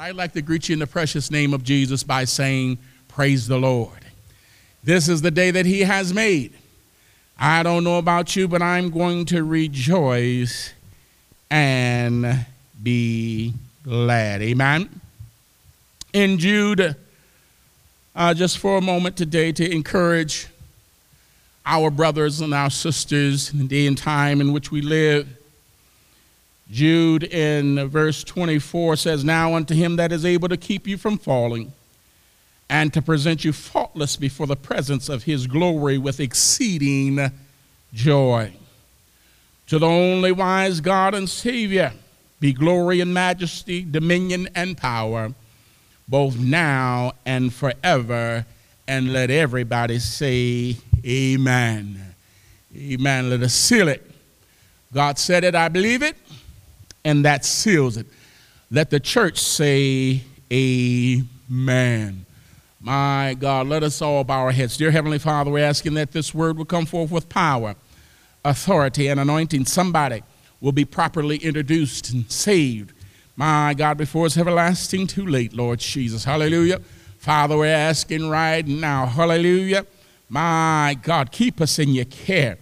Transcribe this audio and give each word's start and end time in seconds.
I'd 0.00 0.16
like 0.16 0.32
to 0.32 0.40
greet 0.40 0.70
you 0.70 0.72
in 0.72 0.78
the 0.78 0.86
precious 0.86 1.30
name 1.30 1.52
of 1.52 1.62
Jesus 1.62 2.02
by 2.02 2.24
saying, 2.24 2.78
Praise 3.06 3.46
the 3.46 3.58
Lord. 3.58 3.98
This 4.82 5.10
is 5.10 5.20
the 5.20 5.30
day 5.30 5.50
that 5.50 5.66
He 5.66 5.80
has 5.82 6.14
made. 6.14 6.54
I 7.38 7.62
don't 7.62 7.84
know 7.84 7.98
about 7.98 8.34
you, 8.34 8.48
but 8.48 8.62
I'm 8.62 8.88
going 8.88 9.26
to 9.26 9.44
rejoice 9.44 10.72
and 11.50 12.46
be 12.82 13.52
glad. 13.84 14.40
Amen. 14.40 15.02
In 16.14 16.38
Jude, 16.38 16.96
uh, 18.16 18.32
just 18.32 18.56
for 18.56 18.78
a 18.78 18.80
moment 18.80 19.18
today 19.18 19.52
to 19.52 19.70
encourage 19.70 20.46
our 21.66 21.90
brothers 21.90 22.40
and 22.40 22.54
our 22.54 22.70
sisters 22.70 23.52
in 23.52 23.58
the 23.58 23.64
day 23.68 23.86
and 23.86 23.98
time 23.98 24.40
in 24.40 24.54
which 24.54 24.70
we 24.70 24.80
live. 24.80 25.28
Jude 26.70 27.24
in 27.24 27.88
verse 27.88 28.22
24 28.22 28.96
says, 28.96 29.24
Now 29.24 29.54
unto 29.54 29.74
him 29.74 29.96
that 29.96 30.12
is 30.12 30.24
able 30.24 30.48
to 30.48 30.56
keep 30.56 30.86
you 30.86 30.96
from 30.96 31.18
falling 31.18 31.72
and 32.68 32.94
to 32.94 33.02
present 33.02 33.44
you 33.44 33.52
faultless 33.52 34.16
before 34.16 34.46
the 34.46 34.56
presence 34.56 35.08
of 35.08 35.24
his 35.24 35.48
glory 35.48 35.98
with 35.98 36.20
exceeding 36.20 37.32
joy. 37.92 38.52
To 39.66 39.78
the 39.78 39.86
only 39.86 40.30
wise 40.30 40.80
God 40.80 41.14
and 41.14 41.28
Savior 41.28 41.92
be 42.38 42.52
glory 42.52 43.00
and 43.00 43.12
majesty, 43.12 43.84
dominion 43.84 44.48
and 44.54 44.76
power, 44.76 45.34
both 46.08 46.38
now 46.38 47.12
and 47.26 47.52
forever. 47.52 48.46
And 48.86 49.12
let 49.12 49.30
everybody 49.30 49.98
say, 49.98 50.76
Amen. 51.04 52.14
Amen. 52.76 53.30
Let 53.30 53.42
us 53.42 53.54
seal 53.54 53.88
it. 53.88 54.08
God 54.92 55.18
said 55.18 55.44
it, 55.44 55.54
I 55.54 55.68
believe 55.68 56.02
it, 56.02 56.16
and 57.04 57.24
that 57.24 57.44
seals 57.44 57.96
it. 57.96 58.06
Let 58.70 58.90
the 58.90 59.00
church 59.00 59.38
say, 59.38 60.22
Amen. 60.52 62.26
My 62.80 63.36
God, 63.38 63.66
let 63.68 63.82
us 63.82 64.00
all 64.00 64.24
bow 64.24 64.40
our 64.40 64.52
heads. 64.52 64.76
Dear 64.76 64.90
Heavenly 64.90 65.18
Father, 65.18 65.50
we're 65.50 65.64
asking 65.64 65.94
that 65.94 66.12
this 66.12 66.34
word 66.34 66.56
will 66.56 66.64
come 66.64 66.86
forth 66.86 67.10
with 67.10 67.28
power, 67.28 67.74
authority, 68.44 69.08
and 69.08 69.20
anointing. 69.20 69.66
Somebody 69.66 70.22
will 70.60 70.72
be 70.72 70.84
properly 70.84 71.36
introduced 71.36 72.10
and 72.10 72.30
saved. 72.30 72.92
My 73.36 73.74
God, 73.74 73.98
before 73.98 74.26
it's 74.26 74.38
everlasting 74.38 75.06
too 75.06 75.26
late, 75.26 75.52
Lord 75.52 75.78
Jesus. 75.78 76.24
Hallelujah. 76.24 76.80
Father, 77.18 77.56
we're 77.56 77.66
asking 77.66 78.28
right 78.28 78.66
now, 78.66 79.06
hallelujah 79.06 79.84
my 80.30 80.96
God, 81.02 81.32
keep 81.32 81.60
us 81.60 81.78
in 81.80 81.90
your 81.90 82.04
care. 82.04 82.56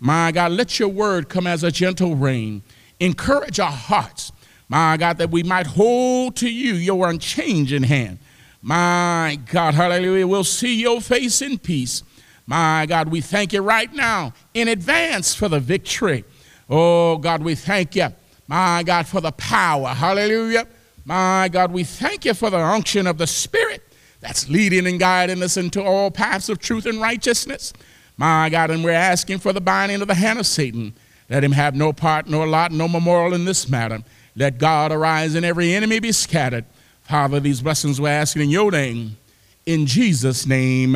My 0.00 0.32
God, 0.32 0.50
let 0.50 0.80
your 0.80 0.88
word 0.88 1.28
come 1.28 1.46
as 1.46 1.62
a 1.62 1.70
gentle 1.70 2.16
rain. 2.16 2.62
Encourage 3.02 3.58
our 3.58 3.72
hearts, 3.72 4.30
my 4.68 4.96
God, 4.96 5.18
that 5.18 5.32
we 5.32 5.42
might 5.42 5.66
hold 5.66 6.36
to 6.36 6.48
you 6.48 6.74
your 6.74 7.10
unchanging 7.10 7.82
hand. 7.82 8.20
My 8.62 9.40
God, 9.50 9.74
hallelujah, 9.74 10.24
we'll 10.24 10.44
see 10.44 10.80
your 10.80 11.00
face 11.00 11.42
in 11.42 11.58
peace. 11.58 12.04
My 12.46 12.86
God, 12.86 13.08
we 13.08 13.20
thank 13.20 13.52
you 13.52 13.60
right 13.60 13.92
now 13.92 14.32
in 14.54 14.68
advance 14.68 15.34
for 15.34 15.48
the 15.48 15.58
victory. 15.58 16.24
Oh, 16.70 17.18
God, 17.18 17.42
we 17.42 17.56
thank 17.56 17.96
you, 17.96 18.06
my 18.46 18.84
God, 18.84 19.08
for 19.08 19.20
the 19.20 19.32
power. 19.32 19.88
Hallelujah. 19.88 20.68
My 21.04 21.48
God, 21.50 21.72
we 21.72 21.82
thank 21.82 22.24
you 22.24 22.34
for 22.34 22.50
the 22.50 22.60
unction 22.60 23.08
of 23.08 23.18
the 23.18 23.26
Spirit 23.26 23.82
that's 24.20 24.48
leading 24.48 24.86
and 24.86 25.00
guiding 25.00 25.42
us 25.42 25.56
into 25.56 25.82
all 25.82 26.12
paths 26.12 26.48
of 26.48 26.60
truth 26.60 26.86
and 26.86 27.00
righteousness. 27.00 27.72
My 28.16 28.48
God, 28.48 28.70
and 28.70 28.84
we're 28.84 28.92
asking 28.92 29.38
for 29.38 29.52
the 29.52 29.60
binding 29.60 30.02
of 30.02 30.06
the 30.06 30.14
hand 30.14 30.38
of 30.38 30.46
Satan. 30.46 30.94
Let 31.32 31.42
him 31.42 31.52
have 31.52 31.74
no 31.74 31.94
part, 31.94 32.28
nor 32.28 32.46
lot, 32.46 32.72
no 32.72 32.86
memorial 32.86 33.32
in 33.32 33.46
this 33.46 33.66
matter. 33.66 34.00
Let 34.36 34.58
God 34.58 34.92
arise 34.92 35.34
and 35.34 35.46
every 35.46 35.72
enemy 35.72 35.98
be 35.98 36.12
scattered. 36.12 36.66
Father, 37.04 37.40
these 37.40 37.62
blessings 37.62 37.98
we're 37.98 38.08
asking 38.08 38.42
in 38.42 38.50
your 38.50 38.70
name. 38.70 39.16
In 39.64 39.86
Jesus' 39.86 40.46
name, 40.46 40.94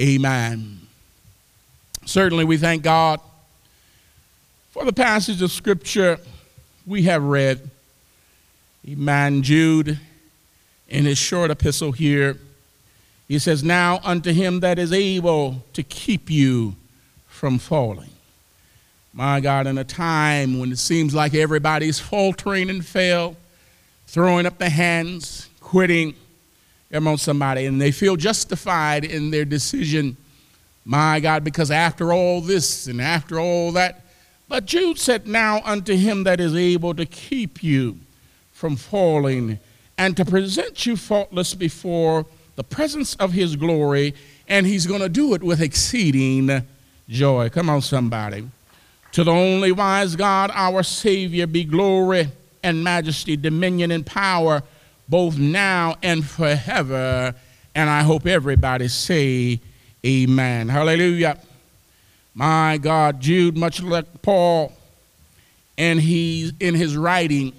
amen. 0.00 0.80
Certainly, 2.04 2.46
we 2.46 2.56
thank 2.56 2.82
God 2.82 3.20
for 4.72 4.84
the 4.84 4.92
passage 4.92 5.40
of 5.40 5.52
Scripture 5.52 6.18
we 6.84 7.04
have 7.04 7.22
read. 7.22 7.70
Amen. 8.88 9.44
Jude 9.44 10.00
in 10.88 11.04
his 11.04 11.16
short 11.16 11.52
epistle 11.52 11.92
here, 11.92 12.38
he 13.28 13.38
says, 13.38 13.62
Now 13.62 14.00
unto 14.02 14.32
him 14.32 14.58
that 14.60 14.80
is 14.80 14.92
able 14.92 15.62
to 15.74 15.84
keep 15.84 16.28
you 16.28 16.74
from 17.28 17.60
falling. 17.60 18.13
My 19.16 19.38
God, 19.38 19.68
in 19.68 19.78
a 19.78 19.84
time 19.84 20.58
when 20.58 20.72
it 20.72 20.78
seems 20.78 21.14
like 21.14 21.34
everybody's 21.34 22.00
faltering 22.00 22.68
and 22.68 22.84
fail, 22.84 23.36
throwing 24.08 24.44
up 24.44 24.58
their 24.58 24.68
hands, 24.68 25.48
quitting, 25.60 26.16
come 26.90 27.06
on, 27.06 27.18
somebody, 27.18 27.66
and 27.66 27.80
they 27.80 27.92
feel 27.92 28.16
justified 28.16 29.04
in 29.04 29.30
their 29.30 29.44
decision. 29.44 30.16
My 30.84 31.20
God, 31.20 31.44
because 31.44 31.70
after 31.70 32.12
all 32.12 32.40
this 32.40 32.88
and 32.88 33.00
after 33.00 33.38
all 33.38 33.70
that, 33.72 34.00
but 34.48 34.66
Jude 34.66 34.98
said, 34.98 35.28
Now 35.28 35.60
unto 35.64 35.94
him 35.94 36.24
that 36.24 36.40
is 36.40 36.56
able 36.56 36.92
to 36.94 37.06
keep 37.06 37.62
you 37.62 37.98
from 38.50 38.74
falling 38.74 39.60
and 39.96 40.16
to 40.16 40.24
present 40.24 40.86
you 40.86 40.96
faultless 40.96 41.54
before 41.54 42.26
the 42.56 42.64
presence 42.64 43.14
of 43.16 43.32
his 43.32 43.54
glory, 43.54 44.12
and 44.48 44.66
he's 44.66 44.88
going 44.88 45.02
to 45.02 45.08
do 45.08 45.34
it 45.34 45.42
with 45.44 45.60
exceeding 45.60 46.66
joy. 47.08 47.48
Come 47.48 47.70
on, 47.70 47.80
somebody. 47.80 48.48
To 49.14 49.22
the 49.22 49.30
only 49.30 49.70
wise 49.70 50.16
God, 50.16 50.50
our 50.52 50.82
Savior, 50.82 51.46
be 51.46 51.62
glory 51.62 52.32
and 52.64 52.82
majesty, 52.82 53.36
dominion 53.36 53.92
and 53.92 54.04
power, 54.04 54.64
both 55.08 55.38
now 55.38 55.94
and 56.02 56.26
forever. 56.26 57.32
And 57.76 57.88
I 57.88 58.02
hope 58.02 58.26
everybody 58.26 58.88
say, 58.88 59.60
Amen. 60.04 60.68
Hallelujah. 60.68 61.38
My 62.34 62.76
God, 62.76 63.20
Jude, 63.20 63.56
much 63.56 63.80
like 63.80 64.20
Paul, 64.20 64.72
and 65.78 66.00
he's 66.00 66.52
in 66.58 66.74
his 66.74 66.96
writing, 66.96 67.52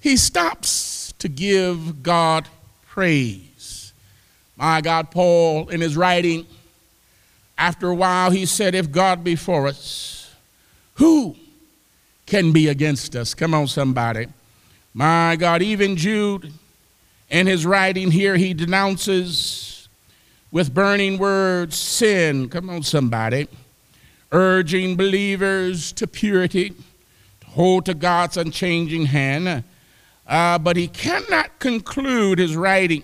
he 0.00 0.18
stops 0.18 1.14
to 1.18 1.30
give 1.30 2.02
God 2.02 2.46
praise. 2.86 3.94
My 4.54 4.82
God, 4.82 5.10
Paul, 5.10 5.70
in 5.70 5.80
his 5.80 5.96
writing, 5.96 6.46
after 7.56 7.88
a 7.88 7.94
while, 7.94 8.30
he 8.30 8.44
said, 8.44 8.74
If 8.74 8.92
God 8.92 9.24
be 9.24 9.34
for 9.34 9.66
us, 9.66 10.17
who 10.98 11.34
can 12.26 12.52
be 12.52 12.68
against 12.68 13.16
us? 13.16 13.34
Come 13.34 13.54
on, 13.54 13.66
somebody. 13.66 14.28
My 14.94 15.36
God, 15.36 15.62
even 15.62 15.96
Jude, 15.96 16.52
in 17.30 17.46
his 17.46 17.64
writing 17.64 18.10
here, 18.10 18.36
he 18.36 18.54
denounces 18.54 19.88
with 20.52 20.74
burning 20.74 21.18
words 21.18 21.76
sin. 21.76 22.48
Come 22.48 22.70
on, 22.70 22.82
somebody. 22.82 23.48
Urging 24.30 24.96
believers 24.96 25.92
to 25.92 26.06
purity, 26.06 26.70
to 27.40 27.46
hold 27.48 27.86
to 27.86 27.94
God's 27.94 28.36
unchanging 28.36 29.06
hand 29.06 29.64
uh, 30.28 30.58
but 30.58 30.76
he 30.76 30.86
cannot 30.88 31.58
conclude 31.58 32.38
his 32.38 32.54
writing, 32.54 33.02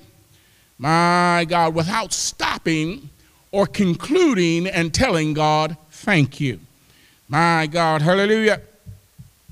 my 0.79 1.47
God, 1.49 1.75
without 1.75 2.13
stopping 2.13 3.09
or 3.51 3.67
concluding 3.67 4.67
and 4.67 4.93
telling 4.93 5.33
God, 5.33 5.77
thank 5.91 6.39
you. 6.39 6.61
My 7.35 7.67
God, 7.67 8.01
hallelujah. 8.01 8.61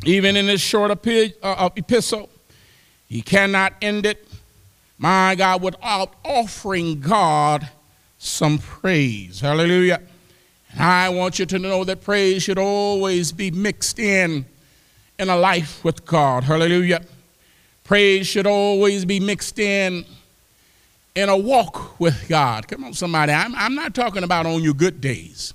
Even 0.05 0.37
in 0.37 0.47
this 0.47 0.61
short 0.61 0.93
uh, 0.93 1.71
epistle, 1.75 2.31
he 3.09 3.23
cannot 3.23 3.73
end 3.83 4.07
it, 4.07 4.25
my 4.99 5.35
God, 5.35 5.63
without 5.63 6.15
offering 6.25 7.01
God 7.01 7.69
some 8.19 8.59
praise. 8.59 9.41
Hallelujah. 9.41 10.01
And 10.71 10.81
I 10.81 11.09
want 11.09 11.41
you 11.41 11.47
to 11.47 11.59
know 11.59 11.83
that 11.83 12.03
praise 12.03 12.45
should 12.45 12.57
always 12.57 13.33
be 13.33 13.51
mixed 13.51 13.99
in 13.99 14.47
in 15.19 15.29
a 15.29 15.37
life 15.37 15.83
with 15.83 16.07
God. 16.07 16.45
Hallelujah. 16.45 17.05
Praise 17.83 18.29
should 18.29 18.47
always 18.47 19.05
be 19.05 19.19
mixed 19.19 19.59
in 19.59 20.05
in 21.17 21.29
a 21.29 21.37
walk 21.37 21.99
with 21.99 22.29
God. 22.29 22.69
Come 22.69 22.85
on, 22.85 22.95
somebody. 22.95 23.33
I'm, 23.33 23.57
I'm 23.57 23.75
not 23.75 23.93
talking 23.93 24.23
about 24.23 24.47
on 24.47 24.63
your 24.63 24.75
good 24.75 25.01
days, 25.01 25.53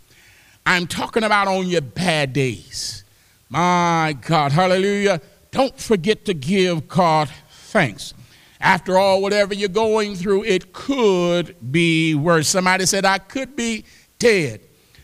I'm 0.68 0.86
talking 0.86 1.24
about 1.24 1.48
on 1.48 1.68
your 1.68 1.80
bad 1.80 2.34
days. 2.34 3.06
My 3.48 4.18
God, 4.20 4.52
hallelujah. 4.52 5.22
Don't 5.50 5.80
forget 5.80 6.26
to 6.26 6.34
give 6.34 6.90
God 6.90 7.30
thanks. 7.50 8.14
After 8.60 8.98
all, 8.98 9.22
whatever 9.22 9.54
you're 9.54 9.70
going 9.70 10.16
through, 10.16 10.44
it 10.44 10.74
could 10.74 11.56
be 11.72 12.16
worse. 12.16 12.50
Somebody 12.50 12.86
said, 12.86 13.06
I 13.06 13.18
could 13.18 13.56
be 13.56 13.86
dead, 14.20 14.60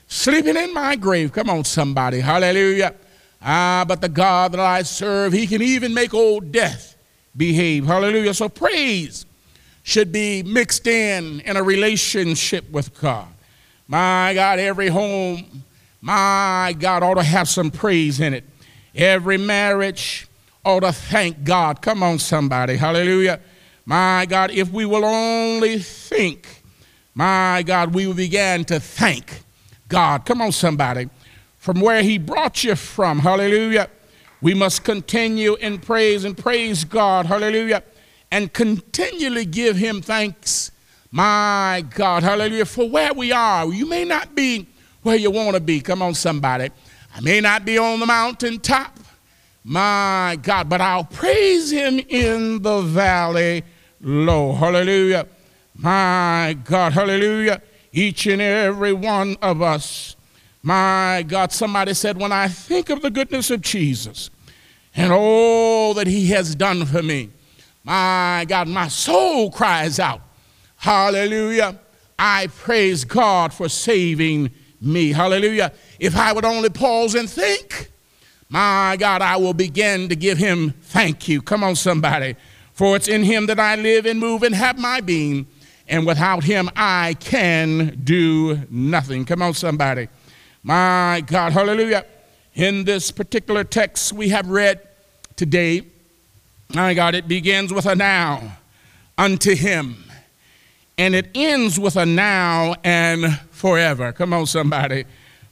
sleeping 0.07 0.57
in 0.57 0.73
my 0.73 0.97
grave. 0.97 1.31
Come 1.31 1.49
on, 1.49 1.63
somebody. 1.63 2.19
Hallelujah. 2.19 2.93
Ah, 3.41 3.85
but 3.87 4.01
the 4.01 4.09
God 4.09 4.51
that 4.51 4.59
I 4.59 4.81
serve, 4.81 5.31
he 5.31 5.47
can 5.47 5.61
even 5.61 5.93
make 5.93 6.13
old 6.13 6.51
death 6.51 6.97
behave. 7.37 7.85
Hallelujah. 7.85 8.33
So 8.33 8.49
praise 8.49 9.25
should 9.83 10.11
be 10.11 10.43
mixed 10.43 10.87
in 10.87 11.39
in 11.39 11.55
a 11.55 11.63
relationship 11.63 12.69
with 12.69 12.99
God. 12.99 13.32
My 13.87 14.33
God, 14.33 14.59
every 14.59 14.87
home, 14.87 15.63
my 16.01 16.75
God, 16.79 17.03
ought 17.03 17.15
to 17.15 17.23
have 17.23 17.47
some 17.47 17.71
praise 17.71 18.19
in 18.19 18.33
it. 18.33 18.43
Every 18.95 19.37
marriage 19.37 20.27
ought 20.63 20.81
to 20.81 20.91
thank 20.91 21.43
God. 21.43 21.81
Come 21.81 22.03
on, 22.03 22.19
somebody. 22.19 22.77
Hallelujah. 22.77 23.39
My 23.85 24.25
God, 24.25 24.51
if 24.51 24.71
we 24.71 24.85
will 24.85 25.03
only 25.03 25.79
think, 25.79 26.63
my 27.13 27.63
God, 27.63 27.93
we 27.93 28.07
will 28.07 28.13
begin 28.13 28.65
to 28.65 28.79
thank 28.79 29.43
God. 29.87 30.25
Come 30.25 30.41
on, 30.41 30.51
somebody. 30.51 31.09
From 31.57 31.81
where 31.81 32.01
He 32.01 32.17
brought 32.17 32.63
you 32.63 32.75
from. 32.75 33.19
Hallelujah. 33.19 33.89
We 34.41 34.53
must 34.53 34.83
continue 34.83 35.55
in 35.55 35.79
praise 35.79 36.25
and 36.25 36.37
praise 36.37 36.83
God. 36.83 37.25
Hallelujah. 37.25 37.83
And 38.31 38.51
continually 38.51 39.45
give 39.45 39.75
Him 39.77 40.01
thanks. 40.01 40.71
My 41.13 41.85
God. 41.93 42.23
Hallelujah. 42.23 42.65
For 42.65 42.89
where 42.89 43.13
we 43.13 43.31
are. 43.31 43.71
You 43.71 43.87
may 43.87 44.03
not 44.03 44.33
be 44.33 44.67
where 45.03 45.15
you 45.15 45.29
want 45.29 45.55
to 45.55 45.61
be. 45.61 45.79
Come 45.79 46.01
on, 46.01 46.15
somebody. 46.15 46.71
I 47.15 47.21
may 47.21 47.39
not 47.39 47.63
be 47.63 47.77
on 47.77 47.99
the 47.99 48.07
mountaintop. 48.07 48.99
My 49.63 50.39
God. 50.41 50.67
But 50.67 50.81
I'll 50.81 51.03
praise 51.03 51.71
Him 51.71 51.99
in 52.09 52.63
the 52.63 52.81
valley 52.81 53.63
low. 54.01 54.53
Hallelujah. 54.53 55.27
My 55.75 56.57
God, 56.63 56.93
hallelujah. 56.93 57.61
Each 57.91 58.25
and 58.27 58.41
every 58.41 58.93
one 58.93 59.37
of 59.41 59.61
us. 59.61 60.15
My 60.61 61.23
God, 61.27 61.51
somebody 61.51 61.93
said, 61.93 62.17
when 62.17 62.31
I 62.31 62.47
think 62.47 62.89
of 62.89 63.01
the 63.01 63.09
goodness 63.11 63.51
of 63.51 63.61
Jesus 63.61 64.29
and 64.95 65.11
all 65.11 65.93
that 65.95 66.07
he 66.07 66.27
has 66.29 66.55
done 66.55 66.85
for 66.85 67.03
me, 67.03 67.29
my 67.83 68.45
God, 68.47 68.67
my 68.67 68.87
soul 68.87 69.51
cries 69.51 69.99
out, 69.99 70.21
Hallelujah. 70.83 71.79
I 72.19 72.47
praise 72.47 73.05
God 73.05 73.53
for 73.53 73.69
saving 73.69 74.51
me. 74.81 75.13
Hallelujah. 75.13 75.71
If 75.97 76.17
I 76.17 76.33
would 76.33 76.43
only 76.43 76.67
pause 76.67 77.15
and 77.15 77.29
think, 77.29 77.89
my 78.49 78.97
God, 78.99 79.21
I 79.21 79.37
will 79.37 79.53
begin 79.53 80.09
to 80.09 80.15
give 80.17 80.37
him 80.37 80.71
thank 80.81 81.29
you. 81.29 81.41
Come 81.41 81.63
on, 81.63 81.77
somebody. 81.77 82.35
For 82.73 82.97
it's 82.97 83.07
in 83.07 83.23
him 83.23 83.45
that 83.45 83.61
I 83.61 83.75
live 83.75 84.05
and 84.05 84.19
move 84.19 84.43
and 84.43 84.53
have 84.53 84.77
my 84.77 84.99
being, 84.99 85.47
and 85.87 86.05
without 86.05 86.43
him 86.43 86.69
I 86.75 87.15
can 87.21 88.01
do 88.03 88.59
nothing. 88.69 89.23
Come 89.23 89.41
on, 89.41 89.53
somebody. 89.53 90.09
My 90.63 91.23
God, 91.25 91.53
hallelujah. 91.53 92.05
In 92.55 92.83
this 92.83 93.09
particular 93.09 93.63
text 93.63 94.11
we 94.11 94.27
have 94.29 94.49
read 94.49 94.81
today, 95.37 95.83
my 96.73 96.93
God, 96.93 97.15
it 97.15 97.29
begins 97.29 97.71
with 97.71 97.85
a 97.85 97.95
now 97.95 98.57
unto 99.17 99.55
him, 99.55 100.03
and 100.97 101.15
it 101.15 101.29
ends 101.33 101.79
with 101.79 101.95
a 101.95 102.05
now 102.05 102.75
and 102.83 103.39
forever. 103.51 104.11
Come 104.11 104.33
on, 104.33 104.45
somebody. 104.45 105.05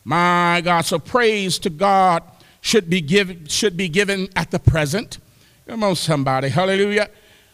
My 0.04 0.62
God, 0.64 0.86
so 0.86 1.00
praise 1.00 1.60
to 1.60 1.70
God 1.70 2.24
should 2.62 2.90
be 2.90 3.02
given, 3.02 3.46
should 3.48 3.76
be 3.76 3.90
given 3.90 4.30
at 4.36 4.52
the 4.52 4.60
present. 4.60 5.20
Come 5.68 5.84
on, 5.84 5.96
somebody. 5.96 6.50
Hallelujah. 6.50 7.10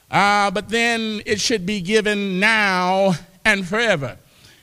Uh, 0.10 0.52
but 0.52 0.70
then 0.70 1.22
it 1.26 1.40
should 1.40 1.66
be 1.66 1.82
given 1.82 2.40
now 2.40 3.14
and 3.44 3.68
forever. 3.68 4.18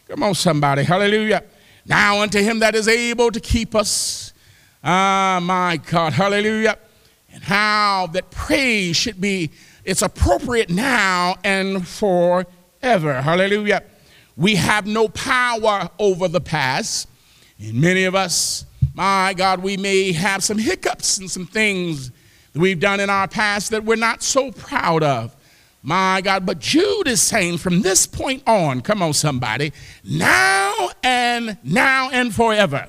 Come 0.09 0.23
on, 0.23 0.35
somebody. 0.35 0.83
Hallelujah. 0.83 1.45
Now 1.87 2.21
unto 2.21 2.41
him 2.41 2.61
that 2.61 2.75
is 2.75 2.89
able 2.89 3.31
to 3.31 3.41
keep 3.41 3.75
us. 3.75 4.33
Ah, 4.83 5.41
my 5.43 5.79
God. 5.79 6.13
Hallelujah. 6.13 6.79
And 7.33 7.43
how 7.43 8.09
that 8.13 8.31
praise 8.31 8.97
should 8.97 9.21
be, 9.21 9.51
it's 9.85 10.03
appropriate 10.03 10.71
now 10.71 11.37
and 11.43 11.87
forever. 11.87 12.49
Hallelujah. 12.85 13.83
We 14.37 14.57
have 14.57 14.87
no 14.87 15.09
power 15.09 15.89
over 15.99 16.29
the 16.29 16.41
past. 16.41 17.09
And 17.59 17.81
many 17.81 18.05
of 18.05 18.15
us, 18.15 18.67
my 18.95 19.33
God, 19.35 19.63
we 19.63 19.77
may 19.77 20.13
have 20.13 20.43
some 20.45 20.59
hiccups 20.59 21.19
and 21.19 21.31
some 21.31 21.47
things 21.47 22.11
that 22.53 22.61
we've 22.61 22.81
done 22.81 23.01
in 23.01 23.09
our 23.09 23.27
past 23.27 23.71
that 23.71 23.85
we're 23.85 23.97
not 23.97 24.23
so 24.23 24.53
proud 24.53 25.03
of. 25.03 25.35
My 25.83 26.21
God, 26.21 26.45
but 26.47 26.59
Jude 26.59 27.09
is 27.09 27.23
saying 27.23 27.59
from 27.59 27.83
this 27.83 28.07
point 28.07 28.43
on, 28.47 28.81
come 28.81 29.03
on, 29.03 29.13
somebody, 29.13 29.73
now 30.03 30.91
and 31.03 31.59
now 31.63 32.11
and 32.11 32.35
forever. 32.35 32.89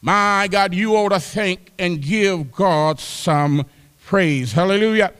My 0.00 0.48
God, 0.50 0.74
you 0.74 0.96
ought 0.96 1.10
to 1.10 1.20
think 1.20 1.72
and 1.78 2.00
give 2.00 2.52
God 2.52 3.00
some 3.00 3.66
praise. 4.04 4.52
Hallelujah. 4.52 5.12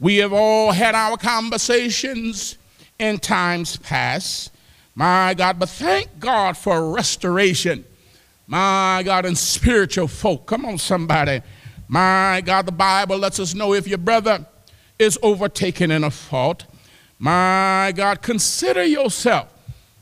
We 0.00 0.16
have 0.16 0.32
all 0.32 0.72
had 0.72 0.94
our 0.94 1.16
conversations 1.16 2.58
in 2.98 3.18
times 3.18 3.76
past. 3.76 4.50
My 4.94 5.34
God, 5.34 5.58
but 5.58 5.68
thank 5.68 6.20
God 6.20 6.56
for 6.56 6.92
restoration. 6.92 7.84
My 8.46 9.02
God, 9.04 9.24
and 9.24 9.38
spiritual 9.38 10.08
folk. 10.08 10.46
Come 10.46 10.66
on, 10.66 10.78
somebody. 10.78 11.40
My 11.88 12.42
God, 12.44 12.66
the 12.66 12.72
Bible 12.72 13.18
lets 13.18 13.38
us 13.40 13.54
know 13.54 13.72
if 13.74 13.86
your 13.86 13.98
brother 13.98 14.46
is 14.98 15.18
overtaken 15.22 15.90
in 15.90 16.04
a 16.04 16.10
fault, 16.10 16.64
my 17.18 17.92
God, 17.94 18.22
consider 18.22 18.84
yourself. 18.84 19.48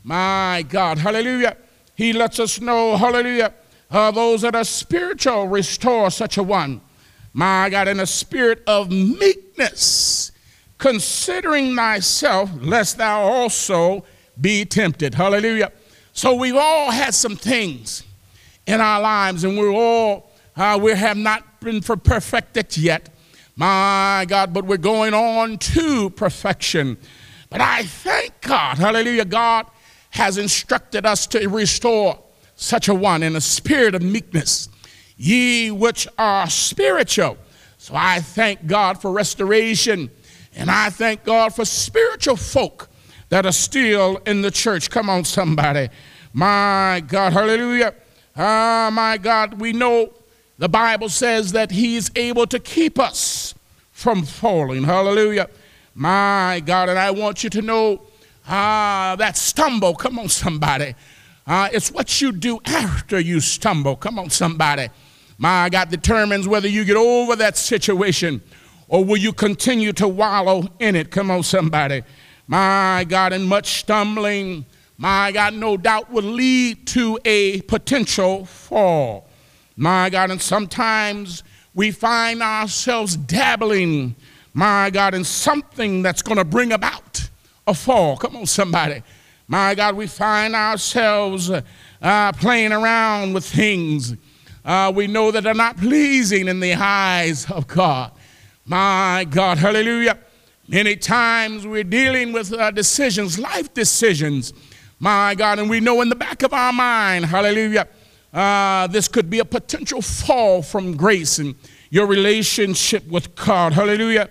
My 0.03 0.65
God, 0.67 0.97
hallelujah. 0.97 1.55
He 1.95 2.13
lets 2.13 2.39
us 2.39 2.59
know, 2.59 2.97
hallelujah, 2.97 3.53
uh, 3.91 4.11
those 4.11 4.41
that 4.41 4.55
are 4.55 4.63
spiritual, 4.63 5.47
restore 5.47 6.09
such 6.09 6.37
a 6.37 6.43
one. 6.43 6.81
My 7.33 7.69
God, 7.69 7.87
in 7.87 7.99
a 7.99 8.05
spirit 8.05 8.63
of 8.65 8.89
meekness, 8.89 10.30
considering 10.81 11.75
thyself, 11.75 12.49
lest 12.59 12.97
thou 12.97 13.21
also 13.21 14.03
be 14.41 14.65
tempted. 14.65 15.13
Hallelujah. 15.13 15.71
So 16.11 16.33
we've 16.33 16.55
all 16.55 16.89
had 16.89 17.13
some 17.13 17.35
things 17.35 18.03
in 18.65 18.81
our 18.81 18.99
lives, 18.99 19.43
and 19.43 19.59
we're 19.59 19.71
all, 19.71 20.31
uh, 20.55 20.79
we 20.81 20.93
have 20.93 21.17
not 21.17 21.61
been 21.61 21.81
for 21.81 21.95
perfected 21.95 22.75
yet. 22.75 23.09
My 23.55 24.25
God, 24.27 24.55
but 24.55 24.65
we're 24.65 24.77
going 24.77 25.13
on 25.13 25.59
to 25.59 26.09
perfection. 26.09 26.97
But 27.51 27.61
I 27.61 27.83
thank 27.83 28.41
God, 28.41 28.79
hallelujah, 28.79 29.25
God 29.25 29.67
has 30.09 30.39
instructed 30.39 31.05
us 31.05 31.27
to 31.27 31.47
restore 31.47 32.19
such 32.55 32.87
a 32.87 32.95
one 32.95 33.21
in 33.21 33.35
a 33.35 33.41
spirit 33.41 33.93
of 33.93 34.01
meekness, 34.01 34.67
ye 35.15 35.69
which 35.69 36.07
are 36.17 36.49
spiritual. 36.49 37.37
So 37.77 37.93
I 37.95 38.21
thank 38.21 38.65
God 38.65 38.99
for 38.99 39.11
restoration, 39.11 40.09
and 40.55 40.69
I 40.69 40.89
thank 40.89 41.23
God 41.23 41.53
for 41.55 41.65
spiritual 41.65 42.35
folk 42.35 42.89
that 43.29 43.45
are 43.45 43.51
still 43.51 44.17
in 44.25 44.41
the 44.41 44.51
church. 44.51 44.89
Come 44.89 45.09
on, 45.09 45.23
somebody. 45.23 45.89
My 46.33 47.03
God, 47.07 47.33
hallelujah. 47.33 47.93
Ah, 48.35 48.89
my 48.91 49.17
God, 49.17 49.59
we 49.59 49.73
know 49.73 50.13
the 50.57 50.69
Bible 50.69 51.09
says 51.09 51.51
that 51.53 51.71
He's 51.71 52.11
able 52.15 52.45
to 52.47 52.59
keep 52.59 52.99
us 52.99 53.53
from 53.91 54.23
falling. 54.23 54.83
Hallelujah. 54.83 55.49
My 55.95 56.61
God, 56.65 56.89
and 56.89 56.99
I 56.99 57.11
want 57.11 57.43
you 57.43 57.49
to 57.51 57.61
know 57.61 58.01
ah, 58.47 59.15
that 59.17 59.37
stumble, 59.37 59.95
come 59.95 60.19
on, 60.19 60.29
somebody. 60.29 60.95
Uh, 61.47 61.69
it's 61.73 61.91
what 61.91 62.21
you 62.21 62.31
do 62.31 62.59
after 62.65 63.19
you 63.19 63.39
stumble. 63.39 63.95
Come 63.95 64.19
on, 64.19 64.29
somebody. 64.29 64.89
My 65.37 65.69
God 65.69 65.89
determines 65.89 66.47
whether 66.47 66.67
you 66.67 66.85
get 66.85 66.97
over 66.97 67.35
that 67.37 67.57
situation 67.57 68.41
or 68.91 69.05
will 69.05 69.17
you 69.17 69.31
continue 69.31 69.93
to 69.93 70.05
wallow 70.05 70.67
in 70.79 70.97
it. 70.97 71.11
Come 71.11 71.31
on, 71.31 71.43
somebody. 71.43 72.03
My 72.45 73.05
God, 73.07 73.31
and 73.31 73.47
much 73.47 73.79
stumbling, 73.79 74.65
my 74.97 75.31
God, 75.31 75.53
no 75.53 75.77
doubt 75.77 76.11
will 76.11 76.25
lead 76.25 76.85
to 76.87 77.17
a 77.23 77.61
potential 77.61 78.43
fall. 78.43 79.29
My 79.77 80.09
God, 80.09 80.29
and 80.29 80.41
sometimes 80.41 81.41
we 81.73 81.91
find 81.91 82.43
ourselves 82.43 83.15
dabbling, 83.15 84.13
my 84.53 84.89
God, 84.89 85.13
in 85.13 85.23
something 85.23 86.01
that's 86.01 86.21
going 86.21 86.37
to 86.37 86.43
bring 86.43 86.73
about 86.73 87.29
a 87.65 87.73
fall. 87.73 88.17
Come 88.17 88.35
on, 88.35 88.45
somebody. 88.45 89.03
My 89.47 89.73
God, 89.73 89.95
we 89.95 90.07
find 90.07 90.53
ourselves 90.53 91.49
uh, 91.49 92.31
playing 92.33 92.73
around 92.73 93.31
with 93.31 93.45
things 93.45 94.17
uh, 94.63 94.91
we 94.93 95.07
know 95.07 95.31
that 95.31 95.45
are 95.47 95.53
not 95.53 95.77
pleasing 95.77 96.47
in 96.47 96.59
the 96.59 96.73
eyes 96.73 97.49
of 97.49 97.67
God. 97.67 98.11
My 98.71 99.25
God, 99.29 99.57
hallelujah. 99.57 100.17
Many 100.65 100.95
times 100.95 101.67
we're 101.67 101.83
dealing 101.83 102.31
with 102.31 102.53
uh, 102.53 102.71
decisions, 102.71 103.37
life 103.37 103.73
decisions, 103.73 104.53
my 104.97 105.35
God, 105.35 105.59
and 105.59 105.69
we 105.69 105.81
know 105.81 105.99
in 105.99 106.07
the 106.07 106.15
back 106.15 106.41
of 106.41 106.53
our 106.53 106.71
mind, 106.71 107.25
hallelujah 107.25 107.85
uh, 108.33 108.87
this 108.87 109.09
could 109.09 109.29
be 109.29 109.39
a 109.39 109.45
potential 109.45 110.01
fall 110.01 110.61
from 110.61 110.95
grace 110.95 111.37
and 111.39 111.55
your 111.89 112.05
relationship 112.05 113.05
with 113.07 113.35
God. 113.35 113.73
Hallelujah. 113.73 114.29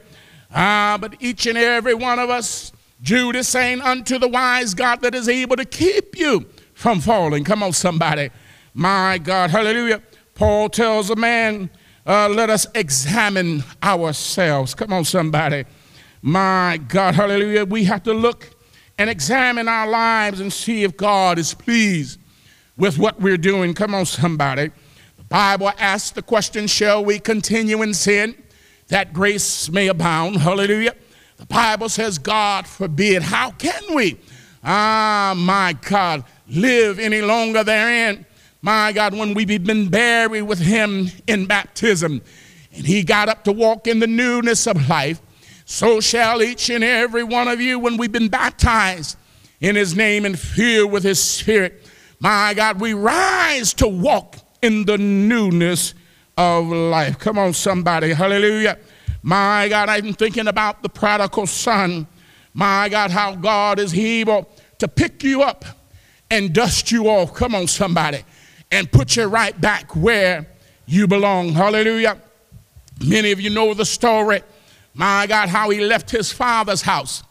Uh, 0.51 0.97
but 0.97 1.17
each 1.21 1.47
and 1.47 1.59
every 1.59 1.93
one 1.93 2.19
of 2.19 2.31
us, 2.31 2.73
Jude 3.03 3.37
is 3.37 3.47
saying, 3.47 3.83
unto 3.83 4.19
the 4.19 4.29
wise 4.29 4.73
God 4.73 5.03
that 5.03 5.15
is 5.15 5.29
able 5.29 5.57
to 5.57 5.67
keep 5.67 6.19
you 6.19 6.47
from 6.73 7.01
falling. 7.01 7.45
Come 7.45 7.63
on, 7.63 7.75
somebody. 7.75 8.31
My 8.73 9.19
God, 9.19 9.51
hallelujah. 9.51 10.03
Paul 10.35 10.71
tells 10.71 11.11
a 11.11 11.17
man, 11.17 11.69
uh, 12.07 12.29
let 12.29 12.51
us 12.51 12.67
examine 12.75 13.63
ourselves. 13.83 14.75
Come 14.75 14.93
on, 14.93 15.05
somebody. 15.05 15.65
My 16.23 16.81
God, 16.89 17.15
hallelujah. 17.15 17.65
We 17.65 17.85
have 17.85 18.03
to 18.05 18.13
look 18.13 18.51
and 18.99 19.09
examine 19.09 19.69
our 19.69 19.87
lives 19.87 20.41
and 20.41 20.53
see 20.53 20.85
if 20.85 20.97
God 20.97 21.39
is 21.39 21.55
pleased 21.55 22.21
with 22.77 22.99
what 22.99 23.21
we're 23.21 23.39
doing. 23.39 23.75
Come 23.75 23.95
on, 23.95 24.07
somebody. 24.07 24.71
The 25.17 25.25
Bible 25.25 25.73
asks 25.79 26.11
the 26.11 26.23
question 26.23 26.67
Shall 26.67 27.05
we 27.05 27.19
continue 27.19 27.83
in 27.83 27.95
sin 27.95 28.35
that 28.91 29.13
grace 29.13 29.71
may 29.71 29.89
abound. 29.89 30.37
Hallelujah. 30.37 30.95
The 31.39 31.47
Bible 31.47 31.89
says, 31.89 32.19
God 32.19 32.67
forbid. 32.67 33.23
How 33.23 33.51
can 33.53 33.83
we, 33.95 34.21
ah, 34.63 35.35
my 35.37 35.73
God, 35.89 36.25
live 36.49 36.99
any 36.99 37.23
longer 37.23 37.65
therein? 37.65 38.27
My 38.63 38.93
God, 38.93 39.15
when 39.15 39.35
we've 39.35 39.65
been 39.65 39.89
buried 39.89 40.43
with 40.43 40.59
Him 40.59 41.09
in 41.27 41.47
baptism 41.47 42.21
and 42.73 42.87
He 42.87 43.03
got 43.03 43.29
up 43.29 43.45
to 43.45 43.53
walk 43.53 43.87
in 43.87 44.01
the 44.01 44.07
newness 44.07 44.67
of 44.67 44.89
life, 44.89 45.21
so 45.65 46.01
shall 46.01 46.43
each 46.43 46.69
and 46.69 46.85
every 46.85 47.23
one 47.23 47.49
of 47.49 47.61
you 47.61 47.79
when 47.79 47.97
we've 47.97 48.13
been 48.13 48.29
baptized 48.29 49.17
in 49.61 49.77
His 49.77 49.97
name 49.97 50.25
and 50.25 50.39
filled 50.39 50.93
with 50.93 51.05
His 51.05 51.23
Spirit. 51.23 51.89
My 52.19 52.53
God, 52.55 52.81
we 52.81 52.93
rise 52.93 53.73
to 53.75 53.89
walk 53.89 54.37
in 54.61 54.85
the 54.85 54.99
newness 54.99 55.95
of 56.37 56.67
life. 56.67 57.19
Come 57.19 57.39
on, 57.39 57.55
somebody. 57.55 58.13
Hallelujah. 58.13 58.79
My 59.23 59.69
God, 59.69 59.89
I'm 59.89 60.13
thinking 60.13 60.49
about 60.49 60.83
the 60.83 60.89
prodigal 60.89 61.47
son. 61.47 62.07
My 62.53 62.89
God, 62.89 63.11
how 63.11 63.35
God 63.35 63.79
is 63.79 63.95
able 63.95 64.51
to 64.79 64.89
pick 64.89 65.23
you 65.23 65.43
up 65.43 65.65
and 66.31 66.53
dust 66.53 66.93
you 66.93 67.07
off. 67.09 67.35
Come 67.35 67.55
on, 67.55 67.67
somebody. 67.67 68.25
And 68.71 68.91
put 68.91 69.17
you 69.17 69.25
right 69.25 69.59
back 69.61 69.97
where 69.97 70.47
you 70.87 71.07
belong. 71.07 71.51
Hallelujah. 71.51 72.21
Many 73.05 73.33
of 73.33 73.41
you 73.41 73.51
know 73.51 73.75
the 73.75 73.85
story. 73.85 74.43
My 74.95 75.27
God, 75.27 75.49
how 75.49 75.71
he 75.71 75.81
left 75.81 76.11
his 76.11 76.33
father's 76.33 76.83
house 76.83 77.23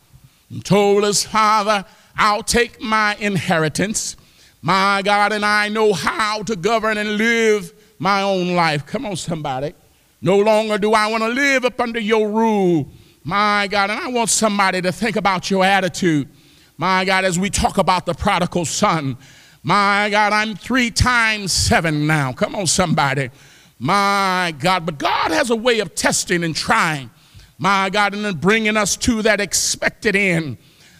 and 0.49 0.63
told 0.63 1.03
his 1.03 1.23
father, 1.23 1.85
I'll 2.15 2.43
take 2.43 2.81
my 2.81 3.15
inheritance. 3.15 4.17
My 4.61 5.01
God, 5.03 5.31
and 5.31 5.45
I 5.45 5.69
know 5.69 5.93
how 5.93 6.43
to 6.43 6.55
govern 6.55 6.97
and 6.97 7.17
live 7.17 7.73
my 7.97 8.21
own 8.21 8.55
life. 8.55 8.85
Come 8.85 9.05
on, 9.05 9.15
somebody. 9.15 9.73
No 10.21 10.37
longer 10.37 10.77
do 10.77 10.93
I 10.93 11.07
want 11.07 11.23
to 11.23 11.29
live 11.29 11.63
up 11.63 11.79
under 11.79 11.99
your 11.99 12.29
rule, 12.29 12.89
my 13.23 13.67
God. 13.67 13.89
And 13.89 13.99
I 13.99 14.07
want 14.09 14.29
somebody 14.29 14.81
to 14.81 14.91
think 14.91 15.15
about 15.15 15.49
your 15.49 15.63
attitude, 15.63 16.27
my 16.77 17.05
God, 17.05 17.23
as 17.23 17.39
we 17.39 17.49
talk 17.49 17.77
about 17.77 18.05
the 18.05 18.13
prodigal 18.13 18.65
son. 18.65 19.17
My 19.63 20.09
God, 20.09 20.31
I'm 20.31 20.55
three 20.55 20.89
times 20.89 21.51
seven 21.51 22.07
now. 22.07 22.31
Come 22.31 22.55
on, 22.55 22.67
somebody. 22.67 23.29
My 23.77 24.53
God, 24.59 24.85
but 24.85 24.97
God 24.97 25.31
has 25.31 25.49
a 25.49 25.55
way 25.55 25.79
of 25.79 25.95
testing 25.95 26.43
and 26.43 26.55
trying, 26.55 27.09
my 27.57 27.89
God, 27.89 28.13
and 28.13 28.25
then 28.25 28.35
bringing 28.35 28.77
us 28.77 28.95
to 28.97 29.21
that 29.21 29.39
expected 29.39 30.15
end. 30.15 30.57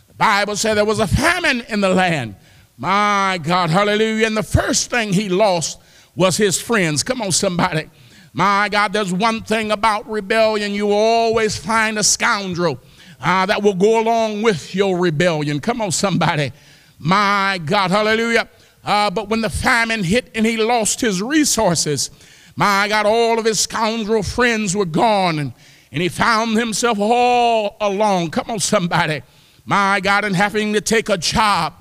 The 0.07 0.13
Bible 0.13 0.55
said 0.55 0.75
there 0.75 0.85
was 0.85 0.99
a 0.99 1.07
famine 1.07 1.61
in 1.69 1.81
the 1.81 1.89
land. 1.89 2.35
My 2.77 3.39
God, 3.43 3.69
hallelujah. 3.69 4.27
And 4.27 4.37
the 4.37 4.43
first 4.43 4.89
thing 4.89 5.11
he 5.11 5.27
lost 5.27 5.79
was 6.15 6.37
his 6.37 6.61
friends. 6.61 7.03
Come 7.03 7.21
on, 7.21 7.31
somebody. 7.31 7.89
My 8.33 8.69
God, 8.69 8.93
there's 8.93 9.13
one 9.13 9.41
thing 9.41 9.71
about 9.71 10.09
rebellion. 10.09 10.73
You 10.73 10.91
always 10.91 11.57
find 11.57 11.97
a 11.99 12.03
scoundrel 12.03 12.79
uh, 13.21 13.45
that 13.45 13.61
will 13.61 13.73
go 13.73 13.99
along 13.99 14.41
with 14.41 14.73
your 14.75 14.97
rebellion. 14.97 15.59
Come 15.59 15.81
on, 15.81 15.91
somebody. 15.91 16.53
My 16.99 17.59
God, 17.65 17.91
hallelujah. 17.91 18.49
Uh, 18.83 19.09
but 19.09 19.29
when 19.29 19.41
the 19.41 19.49
famine 19.49 20.03
hit 20.03 20.31
and 20.35 20.45
he 20.45 20.57
lost 20.57 21.01
his 21.01 21.21
resources, 21.21 22.11
my 22.55 22.87
God, 22.89 23.05
all 23.05 23.39
of 23.39 23.45
his 23.45 23.59
scoundrel 23.59 24.21
friends 24.21 24.75
were 24.75 24.85
gone 24.85 25.39
and, 25.39 25.53
and 25.91 26.01
he 26.01 26.09
found 26.09 26.57
himself 26.57 26.97
all 26.99 27.77
alone. 27.79 28.29
Come 28.29 28.49
on, 28.49 28.59
somebody. 28.59 29.21
My 29.65 29.99
God, 30.01 30.25
and 30.25 30.35
having 30.35 30.73
to 30.73 30.81
take 30.81 31.09
a 31.09 31.17
job. 31.17 31.73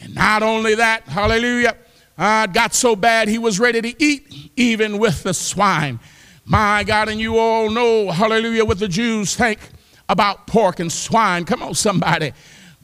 And 0.00 0.14
not 0.14 0.42
only 0.42 0.74
that, 0.74 1.04
hallelujah, 1.08 1.76
uh, 2.18 2.46
got 2.46 2.74
so 2.74 2.94
bad 2.96 3.28
he 3.28 3.38
was 3.38 3.58
ready 3.58 3.80
to 3.80 4.02
eat 4.02 4.50
even 4.56 4.98
with 4.98 5.22
the 5.22 5.32
swine. 5.32 6.00
My 6.44 6.84
God, 6.84 7.08
and 7.08 7.20
you 7.20 7.38
all 7.38 7.70
know, 7.70 8.10
hallelujah, 8.10 8.64
what 8.64 8.78
the 8.78 8.88
Jews 8.88 9.34
think 9.34 9.58
about 10.08 10.46
pork 10.46 10.80
and 10.80 10.92
swine. 10.92 11.44
Come 11.44 11.62
on, 11.62 11.74
somebody. 11.74 12.32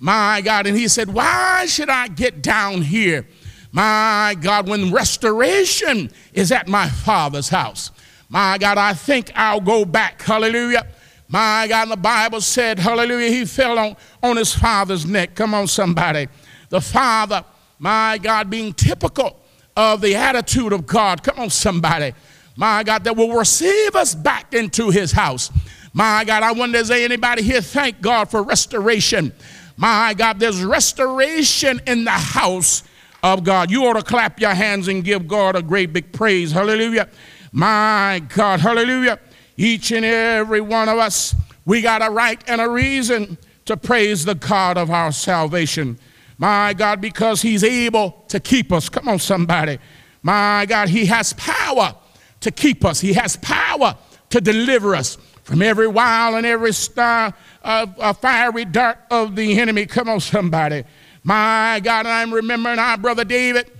My 0.03 0.41
God, 0.41 0.67
and 0.67 0.77
he 0.77 0.89
said, 0.89 1.13
Why 1.13 1.67
should 1.67 1.89
I 1.89 2.09
get 2.09 2.43
down 2.43 2.83
here? 2.83 3.27
My 3.71 4.37
God, 4.41 4.69
when 4.69 4.93
restoration 4.93 6.11
is 6.33 6.51
at 6.51 6.67
my 6.67 6.89
father's 6.89 7.49
house. 7.49 7.93
My 8.29 8.59
God, 8.59 8.79
I 8.79 8.95
think 8.95 9.31
I'll 9.35 9.61
go 9.61 9.85
back. 9.85 10.21
Hallelujah. 10.21 10.87
My 11.29 11.67
God, 11.69 11.89
the 11.89 11.97
Bible 11.97 12.41
said, 12.41 12.79
hallelujah, 12.79 13.31
he 13.31 13.47
fell 13.47 13.79
on, 13.79 13.97
on 14.23 14.37
his 14.37 14.55
father's 14.55 15.07
neck. 15.07 15.35
Come 15.35 15.55
on, 15.55 15.67
somebody. 15.67 16.29
The 16.69 16.81
father 16.81 17.45
my 17.83 18.17
God, 18.19 18.49
being 18.49 18.73
typical 18.73 19.41
of 19.77 20.01
the 20.03 20.15
attitude 20.15 20.73
of 20.73 20.87
God. 20.87 21.25
Come 21.25 21.41
on, 21.41 21.51
somebody. 21.51 22.15
My 22.55 22.85
God, 22.85 23.03
that 23.03 23.17
will 23.17 23.37
receive 23.37 23.97
us 23.97 24.15
back 24.15 24.55
into 24.55 24.91
his 24.91 25.11
house. 25.11 25.51
My 25.93 26.23
God, 26.25 26.45
I 26.45 26.53
wonder, 26.53 26.79
is 26.79 26.89
there 26.89 27.05
anybody 27.05 27.43
here 27.43 27.61
thank 27.61 28.01
God 28.01 28.31
for 28.31 28.45
restoration? 28.45 29.33
My 29.76 30.14
God, 30.14 30.38
there's 30.38 30.62
restoration 30.62 31.81
in 31.87 32.05
the 32.05 32.11
house 32.11 32.83
of 33.23 33.45
God. 33.45 33.71
You 33.71 33.87
ought 33.87 33.95
to 33.95 34.02
clap 34.02 34.41
your 34.41 34.55
hands 34.55 34.88
and 34.88 35.05
give 35.05 35.29
God 35.29 35.57
a 35.57 35.62
great 35.62 35.93
big 35.93 36.12
praise. 36.12 36.52
Hallelujah. 36.52 37.09
My 37.52 38.23
God, 38.35 38.61
hallelujah. 38.61 39.19
Each 39.57 39.93
and 39.93 40.05
every 40.05 40.61
one 40.61 40.88
of 40.88 40.99
us, 40.99 41.35
we 41.64 41.83
got 41.83 42.02
a 42.02 42.11
right 42.11 42.43
and 42.49 42.61
a 42.61 42.69
reason 42.69 43.38
to 43.67 43.76
praise 43.76 44.25
the 44.25 44.35
God 44.35 44.76
of 44.76 44.91
our 44.91 45.12
salvation. 45.12 45.99
My 46.38 46.73
God, 46.73 47.00
because 47.00 47.43
He's 47.43 47.62
able 47.62 48.25
to 48.29 48.41
keep 48.41 48.73
us. 48.73 48.88
Come 48.88 49.09
on, 49.09 49.19
somebody. 49.19 49.79
My 50.23 50.67
God, 50.67 50.88
He 50.88 51.07
has 51.07 51.33
power 51.35 51.95
to 52.41 52.50
keep 52.50 52.85
us, 52.85 53.00
He 53.00 53.12
has 53.12 53.37
power 53.37 53.97
to 54.31 54.41
deliver 54.41 54.97
us 54.97 55.19
from 55.45 55.62
every 55.62 55.87
wild 55.87 56.37
and 56.37 56.47
every 56.47 56.73
star 56.73 57.35
of 57.62 57.95
a 57.99 58.14
fiery 58.14 58.64
dart 58.64 58.99
of 59.11 59.37
the 59.37 59.59
enemy. 59.59 59.87
Come 59.87 60.09
on, 60.09 60.21
somebody. 60.21 60.85
My 61.25 61.81
God, 61.83 62.07
I'm 62.07 62.33
remembering 62.33 62.78
our 62.78 62.99
brother 62.99 63.25
David. 63.25 63.71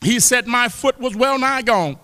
He 0.00 0.20
said, 0.20 0.46
My 0.46 0.68
foot 0.68 0.98
was 0.98 1.16
well 1.16 1.38
nigh 1.38 1.62
gone. 1.62 1.96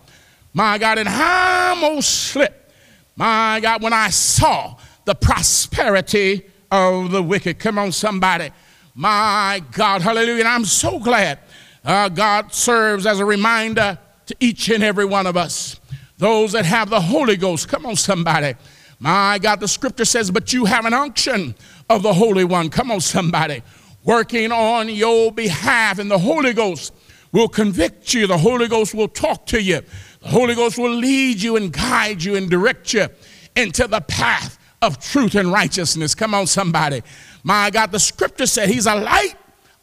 My 0.52 0.78
God, 0.78 0.98
and 0.98 1.08
I 1.08 1.70
almost 1.70 2.08
slipped. 2.08 2.72
My 3.16 3.60
God, 3.60 3.82
when 3.82 3.92
I 3.92 4.10
saw 4.10 4.76
the 5.06 5.14
prosperity 5.14 6.42
of 6.70 7.10
the 7.10 7.22
wicked. 7.22 7.58
Come 7.58 7.78
on, 7.78 7.92
somebody. 7.92 8.50
My 8.94 9.62
God, 9.72 10.02
hallelujah. 10.02 10.40
And 10.40 10.48
I'm 10.48 10.64
so 10.64 10.98
glad 10.98 11.38
uh, 11.84 12.08
God 12.08 12.52
serves 12.52 13.06
as 13.06 13.20
a 13.20 13.24
reminder 13.24 13.98
to 14.26 14.36
each 14.40 14.68
and 14.68 14.82
every 14.82 15.04
one 15.04 15.26
of 15.26 15.36
us. 15.36 15.80
Those 16.18 16.52
that 16.52 16.64
have 16.64 16.90
the 16.90 17.00
Holy 17.00 17.36
Ghost, 17.36 17.68
come 17.68 17.86
on, 17.86 17.96
somebody. 17.96 18.54
My 18.98 19.38
God, 19.38 19.60
the 19.60 19.68
scripture 19.68 20.04
says, 20.04 20.30
but 20.30 20.52
you 20.52 20.64
have 20.64 20.86
an 20.86 20.94
unction 20.94 21.54
of 21.90 22.02
the 22.02 22.12
Holy 22.12 22.44
One. 22.44 22.70
Come 22.70 22.90
on, 22.90 23.00
somebody. 23.00 23.62
Working 24.04 24.52
on 24.52 24.88
your 24.88 25.32
behalf, 25.32 25.98
and 25.98 26.10
the 26.10 26.18
Holy 26.18 26.52
Ghost 26.52 26.94
will 27.32 27.48
convict 27.48 28.14
you. 28.14 28.26
The 28.26 28.38
Holy 28.38 28.68
Ghost 28.68 28.94
will 28.94 29.08
talk 29.08 29.46
to 29.46 29.60
you. 29.60 29.82
The 30.22 30.28
Holy 30.28 30.54
Ghost 30.54 30.78
will 30.78 30.94
lead 30.94 31.42
you 31.42 31.56
and 31.56 31.72
guide 31.72 32.22
you 32.22 32.36
and 32.36 32.48
direct 32.48 32.94
you 32.94 33.08
into 33.54 33.86
the 33.86 34.00
path 34.00 34.58
of 34.80 34.98
truth 34.98 35.34
and 35.34 35.52
righteousness. 35.52 36.14
Come 36.14 36.34
on, 36.34 36.46
somebody. 36.46 37.02
My 37.42 37.70
God, 37.70 37.92
the 37.92 37.98
scripture 37.98 38.46
said 38.46 38.68
he's 38.68 38.86
a 38.86 38.94
light 38.94 39.34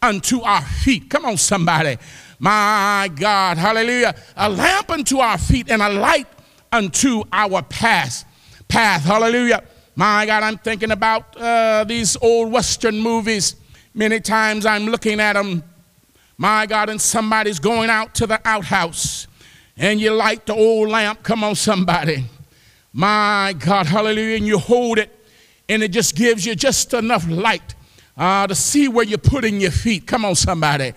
unto 0.02 0.42
our 0.42 0.62
feet. 0.62 1.10
Come 1.10 1.26
on, 1.26 1.38
somebody. 1.38 1.98
My 2.40 3.10
God, 3.16 3.58
hallelujah. 3.58 4.16
A 4.36 4.50
lamp 4.50 4.90
unto 4.90 5.20
our 5.20 5.38
feet 5.38 5.70
and 5.70 5.82
a 5.82 5.90
light 5.90 6.28
unto 6.72 7.24
our 7.32 7.62
path. 7.62 8.26
Path, 8.74 9.04
hallelujah. 9.04 9.62
My 9.96 10.26
God, 10.26 10.42
I'm 10.42 10.58
thinking 10.58 10.90
about 10.90 11.38
uh, 11.38 11.84
these 11.84 12.18
old 12.18 12.52
Western 12.52 13.00
movies. 13.00 13.56
Many 13.94 14.20
times 14.20 14.66
I'm 14.66 14.88
looking 14.88 15.20
at 15.20 15.34
them, 15.34 15.62
my 16.40 16.66
God, 16.66 16.90
and 16.90 17.00
somebody's 17.00 17.60
going 17.60 17.92
out 17.92 18.16
to 18.16 18.26
the 18.26 18.42
outhouse 18.44 19.28
and 19.78 20.02
you 20.02 20.10
light 20.10 20.48
the 20.48 20.56
old 20.56 20.90
lamp. 20.90 21.22
Come 21.22 21.44
on, 21.44 21.54
somebody. 21.54 22.26
My 22.92 23.54
God, 23.60 23.86
hallelujah. 23.86 24.38
And 24.38 24.48
you 24.48 24.58
hold 24.58 24.98
it 24.98 25.12
and 25.70 25.84
it 25.84 25.90
just 25.90 26.16
gives 26.16 26.44
you 26.44 26.56
just 26.56 26.96
enough 26.96 27.28
light 27.30 27.76
uh, 28.18 28.48
to 28.48 28.56
see 28.56 28.88
where 28.88 29.06
you're 29.06 29.20
putting 29.20 29.62
your 29.62 29.70
feet. 29.70 30.08
Come 30.08 30.26
on, 30.26 30.34
somebody. 30.34 30.94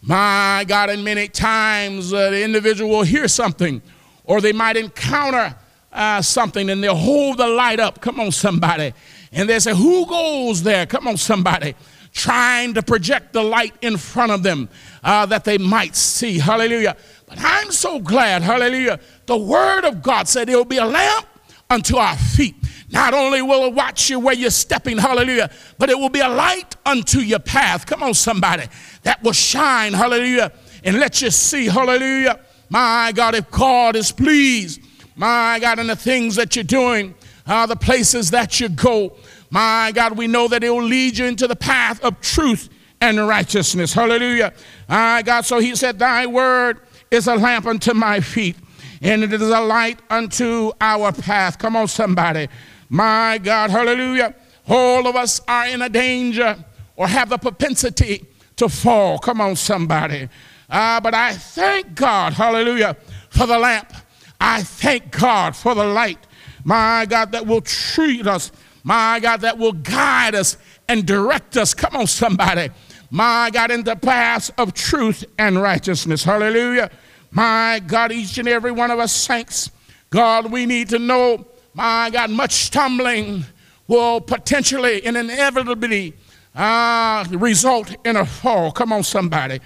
My 0.00 0.64
God, 0.68 0.90
and 0.90 1.02
many 1.02 1.26
times 1.26 2.12
uh, 2.12 2.30
the 2.30 2.44
individual 2.44 2.88
will 2.88 3.02
hear 3.02 3.26
something 3.26 3.82
or 4.22 4.40
they 4.40 4.52
might 4.52 4.76
encounter 4.76 5.56
uh, 5.96 6.22
something 6.22 6.70
and 6.70 6.82
they'll 6.82 6.94
hold 6.94 7.38
the 7.38 7.48
light 7.48 7.80
up. 7.80 8.00
Come 8.00 8.20
on, 8.20 8.30
somebody. 8.30 8.92
And 9.32 9.48
they 9.48 9.58
say, 9.58 9.74
Who 9.74 10.06
goes 10.06 10.62
there? 10.62 10.86
Come 10.86 11.08
on, 11.08 11.16
somebody. 11.16 11.74
Trying 12.12 12.74
to 12.74 12.82
project 12.82 13.32
the 13.32 13.42
light 13.42 13.74
in 13.82 13.96
front 13.96 14.32
of 14.32 14.42
them 14.42 14.68
uh, 15.02 15.26
that 15.26 15.44
they 15.44 15.58
might 15.58 15.96
see. 15.96 16.38
Hallelujah. 16.38 16.96
But 17.26 17.38
I'm 17.40 17.72
so 17.72 17.98
glad, 17.98 18.42
hallelujah. 18.42 19.00
The 19.26 19.36
word 19.36 19.84
of 19.84 20.02
God 20.02 20.28
said 20.28 20.48
it 20.48 20.56
will 20.56 20.64
be 20.64 20.78
a 20.78 20.86
lamp 20.86 21.26
unto 21.68 21.96
our 21.96 22.16
feet 22.16 22.54
not 22.90 23.14
only 23.14 23.42
will 23.42 23.66
it 23.66 23.74
watch 23.74 24.10
you 24.10 24.20
where 24.20 24.34
you're 24.34 24.50
stepping, 24.50 24.98
hallelujah, 24.98 25.50
but 25.78 25.90
it 25.90 25.98
will 25.98 26.08
be 26.08 26.20
a 26.20 26.28
light 26.28 26.76
unto 26.84 27.18
your 27.18 27.40
path. 27.40 27.86
Come 27.86 28.02
on, 28.02 28.14
somebody. 28.14 28.64
That 29.02 29.22
will 29.22 29.32
shine, 29.32 29.92
hallelujah, 29.92 30.52
and 30.84 30.98
let 30.98 31.20
you 31.20 31.30
see, 31.30 31.66
hallelujah. 31.66 32.40
My 32.68 33.12
God, 33.14 33.34
if 33.34 33.50
God 33.50 33.96
is 33.96 34.12
pleased, 34.12 34.80
my 35.16 35.58
God, 35.58 35.78
in 35.78 35.86
the 35.86 35.96
things 35.96 36.36
that 36.36 36.54
you're 36.54 36.62
doing, 36.62 37.14
uh, 37.46 37.66
the 37.66 37.76
places 37.76 38.30
that 38.30 38.60
you 38.60 38.68
go. 38.68 39.16
My 39.50 39.90
God, 39.94 40.16
we 40.16 40.26
know 40.26 40.46
that 40.48 40.62
it 40.62 40.70
will 40.70 40.82
lead 40.82 41.16
you 41.16 41.24
into 41.24 41.46
the 41.46 41.56
path 41.56 42.02
of 42.04 42.20
truth 42.20 42.68
and 43.00 43.26
righteousness. 43.26 43.94
Hallelujah. 43.94 44.52
My 44.88 45.22
God, 45.22 45.44
so 45.44 45.58
he 45.58 45.74
said, 45.74 45.98
Thy 45.98 46.26
word 46.26 46.80
is 47.10 47.28
a 47.28 47.34
lamp 47.34 47.66
unto 47.66 47.94
my 47.94 48.20
feet, 48.20 48.56
and 49.00 49.22
it 49.22 49.32
is 49.32 49.40
a 49.42 49.60
light 49.60 50.00
unto 50.10 50.72
our 50.80 51.12
path. 51.12 51.58
Come 51.58 51.76
on, 51.76 51.88
somebody. 51.88 52.48
My 52.88 53.38
God, 53.38 53.70
hallelujah. 53.70 54.34
All 54.68 55.06
of 55.06 55.16
us 55.16 55.40
are 55.48 55.68
in 55.68 55.82
a 55.82 55.88
danger 55.88 56.62
or 56.96 57.06
have 57.06 57.28
the 57.28 57.38
propensity 57.38 58.26
to 58.56 58.68
fall. 58.68 59.18
Come 59.18 59.40
on, 59.40 59.56
somebody. 59.56 60.28
Uh, 60.68 61.00
but 61.00 61.14
I 61.14 61.34
thank 61.34 61.94
God, 61.94 62.32
hallelujah, 62.32 62.96
for 63.30 63.46
the 63.46 63.58
lamp. 63.58 63.92
I 64.40 64.62
thank 64.62 65.10
God 65.10 65.56
for 65.56 65.74
the 65.74 65.84
light, 65.84 66.18
my 66.64 67.06
God, 67.08 67.32
that 67.32 67.46
will 67.46 67.60
treat 67.60 68.26
us, 68.26 68.52
my 68.84 69.18
God, 69.20 69.40
that 69.40 69.58
will 69.58 69.72
guide 69.72 70.34
us 70.34 70.56
and 70.88 71.06
direct 71.06 71.56
us. 71.56 71.74
Come 71.74 71.96
on, 71.96 72.06
somebody. 72.06 72.70
My 73.10 73.50
God, 73.52 73.70
in 73.70 73.84
the 73.84 73.96
paths 73.96 74.50
of 74.58 74.74
truth 74.74 75.24
and 75.38 75.60
righteousness. 75.60 76.24
Hallelujah. 76.24 76.90
My 77.30 77.80
God, 77.86 78.12
each 78.12 78.38
and 78.38 78.48
every 78.48 78.72
one 78.72 78.90
of 78.90 78.98
us 78.98 79.12
saints, 79.12 79.70
God, 80.10 80.50
we 80.50 80.66
need 80.66 80.88
to 80.90 80.98
know, 80.98 81.46
my 81.74 82.10
God, 82.10 82.30
much 82.30 82.52
stumbling 82.52 83.44
will 83.88 84.20
potentially 84.20 85.04
and 85.04 85.16
inevitably 85.16 86.14
uh, 86.54 87.24
result 87.30 87.94
in 88.04 88.16
a 88.16 88.24
fall. 88.24 88.72
Come 88.72 88.92
on, 88.92 89.02
somebody. 89.02 89.60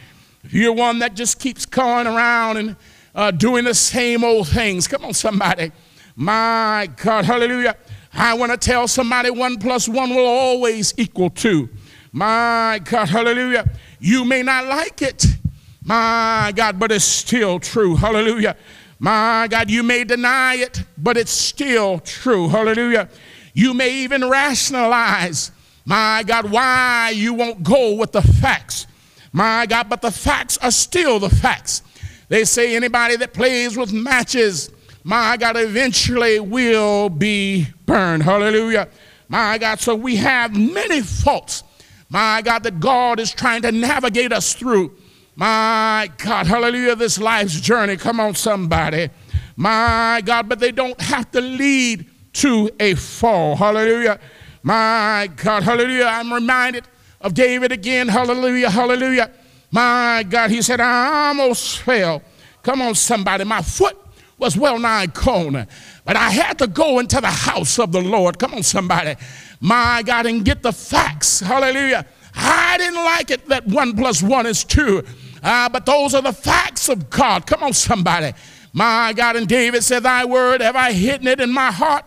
If 0.45 0.53
you're 0.53 0.73
one 0.73 0.99
that 1.01 1.15
just 1.15 1.39
keeps 1.39 1.67
going 1.67 2.07
around 2.07 2.57
and 2.57 2.77
uh, 3.15 3.31
doing 3.31 3.65
the 3.65 3.75
same 3.75 4.25
old 4.25 4.49
things, 4.49 4.87
come 4.87 5.05
on, 5.05 5.15
somebody. 5.15 5.73
My 6.17 6.89
God, 7.03 7.25
hallelujah. 7.25 7.77
I 8.13 8.35
want 8.35 8.53
to 8.53 8.59
tell 8.59 8.89
somebody 8.89 9.31
one 9.31 9.59
plus 9.59 9.89
one 9.89 10.11
will 10.11 10.27
always 10.27 10.95
equal 10.97 11.31
two. 11.31 11.69
My 12.13 12.81
God, 12.85 13.09
hallelujah. 13.09 13.71
You 14.01 14.25
may 14.25 14.43
not 14.43 14.67
like 14.67 15.01
it, 15.03 15.25
my 15.85 16.53
God, 16.55 16.79
but 16.79 16.91
it's 16.91 17.05
still 17.05 17.61
true. 17.61 17.97
Hallelujah. 17.97 18.57
My 18.99 19.47
God, 19.49 19.71
you 19.71 19.83
may 19.83 20.05
deny 20.05 20.57
it, 20.57 20.83
but 20.99 21.17
it's 21.17 21.31
still 21.31 22.01
true. 22.01 22.49
Hallelujah. 22.49 23.09
You 23.55 23.73
may 23.75 23.95
even 24.03 24.29
rationalize, 24.29 25.53
my 25.85 26.23
God, 26.27 26.51
why 26.51 27.13
you 27.15 27.33
won't 27.33 27.63
go 27.63 27.95
with 27.95 28.13
the 28.13 28.23
facts. 28.23 28.87
My 29.33 29.67
God, 29.67 29.89
but 29.89 30.03
the 30.03 30.11
facts 30.11 30.59
are 30.59 30.71
still 30.71 31.19
the 31.19 31.31
facts. 31.31 31.83
They 32.31 32.45
say 32.45 32.77
anybody 32.77 33.17
that 33.17 33.35
plays 33.35 33.77
with 33.77 33.93
matches, 33.93 34.71
my 35.03 35.37
God, 35.37 35.57
eventually 35.57 36.39
will 36.39 37.09
be 37.09 37.67
burned. 37.87 38.23
Hallelujah. 38.23 38.89
My 39.29 39.59
God, 39.59 39.81
so 39.81 39.97
we 39.97 40.15
have 40.17 40.57
many 40.57 41.03
faults, 41.03 41.65
my 42.09 42.41
God, 42.41 42.63
that 42.63 42.79
God 42.79 43.19
is 43.19 43.33
trying 43.33 43.63
to 43.63 43.73
navigate 43.73 44.33
us 44.33 44.55
through. 44.55 44.97
My 45.35 46.09
God, 46.19 46.47
hallelujah, 46.47 46.95
this 46.95 47.19
life's 47.19 47.61
journey. 47.61 47.97
Come 47.97 48.21
on, 48.21 48.37
somebody. 48.37 49.11
My 49.57 50.23
God, 50.25 50.49
but 50.49 50.61
they 50.61 50.71
don't 50.71 51.01
have 51.01 51.33
to 51.33 51.41
lead 51.41 52.07
to 52.35 52.71
a 52.79 52.95
fall. 52.95 53.57
Hallelujah. 53.57 54.21
My 54.63 55.29
God, 55.35 55.65
hallelujah. 55.65 56.05
I'm 56.05 56.33
reminded 56.33 56.85
of 57.21 57.35
David 57.35 57.73
again. 57.73 58.07
Hallelujah, 58.07 58.71
hallelujah. 58.71 59.33
My 59.71 60.25
God, 60.29 60.51
he 60.51 60.63
said, 60.63 60.81
I 60.81 61.29
almost 61.29 61.79
fell. 61.79 62.23
Come 62.63 62.83
on, 62.83 62.95
somebody. 62.95 63.45
My 63.45 63.63
foot 63.63 63.97
was 64.39 64.57
well 64.57 64.79
nigh 64.79 65.07
gone, 65.07 65.67
but 66.05 66.17
I 66.17 66.31
had 66.31 66.59
to 66.59 66.67
go 66.67 66.99
into 66.99 67.21
the 67.21 67.31
house 67.31 67.79
of 67.79 67.93
the 67.93 68.01
Lord. 68.01 68.39
Come 68.39 68.55
on, 68.55 68.63
somebody. 68.63 69.15
My 69.61 70.03
God, 70.05 70.27
and 70.27 70.45
get 70.45 70.63
the 70.63 70.73
facts. 70.73 71.41
Hallelujah. 71.41 72.07
I 72.35 72.79
didn't 72.79 73.05
like 73.05 73.31
it 73.31 73.47
that 73.47 73.67
one 73.67 73.95
plus 73.95 74.23
one 74.23 74.47
is 74.47 74.65
two, 74.65 75.05
uh, 75.43 75.69
but 75.69 75.85
those 75.85 76.15
are 76.15 76.23
the 76.23 76.33
facts 76.33 76.89
of 76.89 77.11
God. 77.11 77.47
Come 77.47 77.63
on, 77.63 77.73
somebody. 77.73 78.33
My 78.73 79.13
God, 79.13 79.37
and 79.37 79.49
David 79.49 79.83
said, 79.83 80.05
Thy 80.05 80.25
word 80.25 80.61
have 80.61 80.77
I 80.77 80.93
hidden 80.93 81.27
it 81.27 81.41
in 81.41 81.53
my 81.53 81.71
heart, 81.71 82.05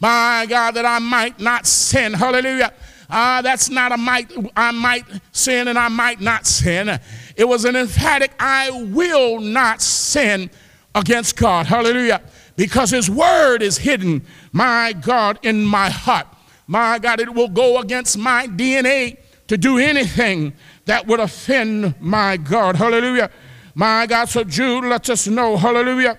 my 0.00 0.46
God, 0.48 0.72
that 0.72 0.84
I 0.84 0.98
might 0.98 1.40
not 1.40 1.66
sin. 1.66 2.12
Hallelujah. 2.12 2.72
Ah, 3.14 3.38
uh, 3.38 3.42
that's 3.42 3.68
not 3.68 3.92
a 3.92 3.98
might, 3.98 4.32
I 4.56 4.70
might 4.70 5.04
sin 5.32 5.68
and 5.68 5.78
I 5.78 5.88
might 5.88 6.22
not 6.22 6.46
sin. 6.46 6.98
It 7.36 7.44
was 7.44 7.66
an 7.66 7.76
emphatic, 7.76 8.32
I 8.40 8.70
will 8.70 9.38
not 9.38 9.82
sin 9.82 10.50
against 10.94 11.36
God. 11.36 11.66
Hallelujah. 11.66 12.22
Because 12.56 12.90
His 12.90 13.10
word 13.10 13.60
is 13.60 13.76
hidden, 13.76 14.24
my 14.50 14.94
God, 14.94 15.38
in 15.42 15.62
my 15.62 15.90
heart. 15.90 16.26
My 16.66 16.98
God, 16.98 17.20
it 17.20 17.34
will 17.34 17.48
go 17.48 17.80
against 17.80 18.16
my 18.16 18.46
DNA 18.46 19.18
to 19.48 19.58
do 19.58 19.76
anything 19.76 20.54
that 20.86 21.06
would 21.06 21.20
offend 21.20 21.94
my 22.00 22.38
God. 22.38 22.76
Hallelujah. 22.76 23.30
My 23.74 24.06
God, 24.06 24.30
so 24.30 24.42
Jude 24.42 24.84
lets 24.84 25.10
us 25.10 25.26
know, 25.26 25.58
hallelujah, 25.58 26.18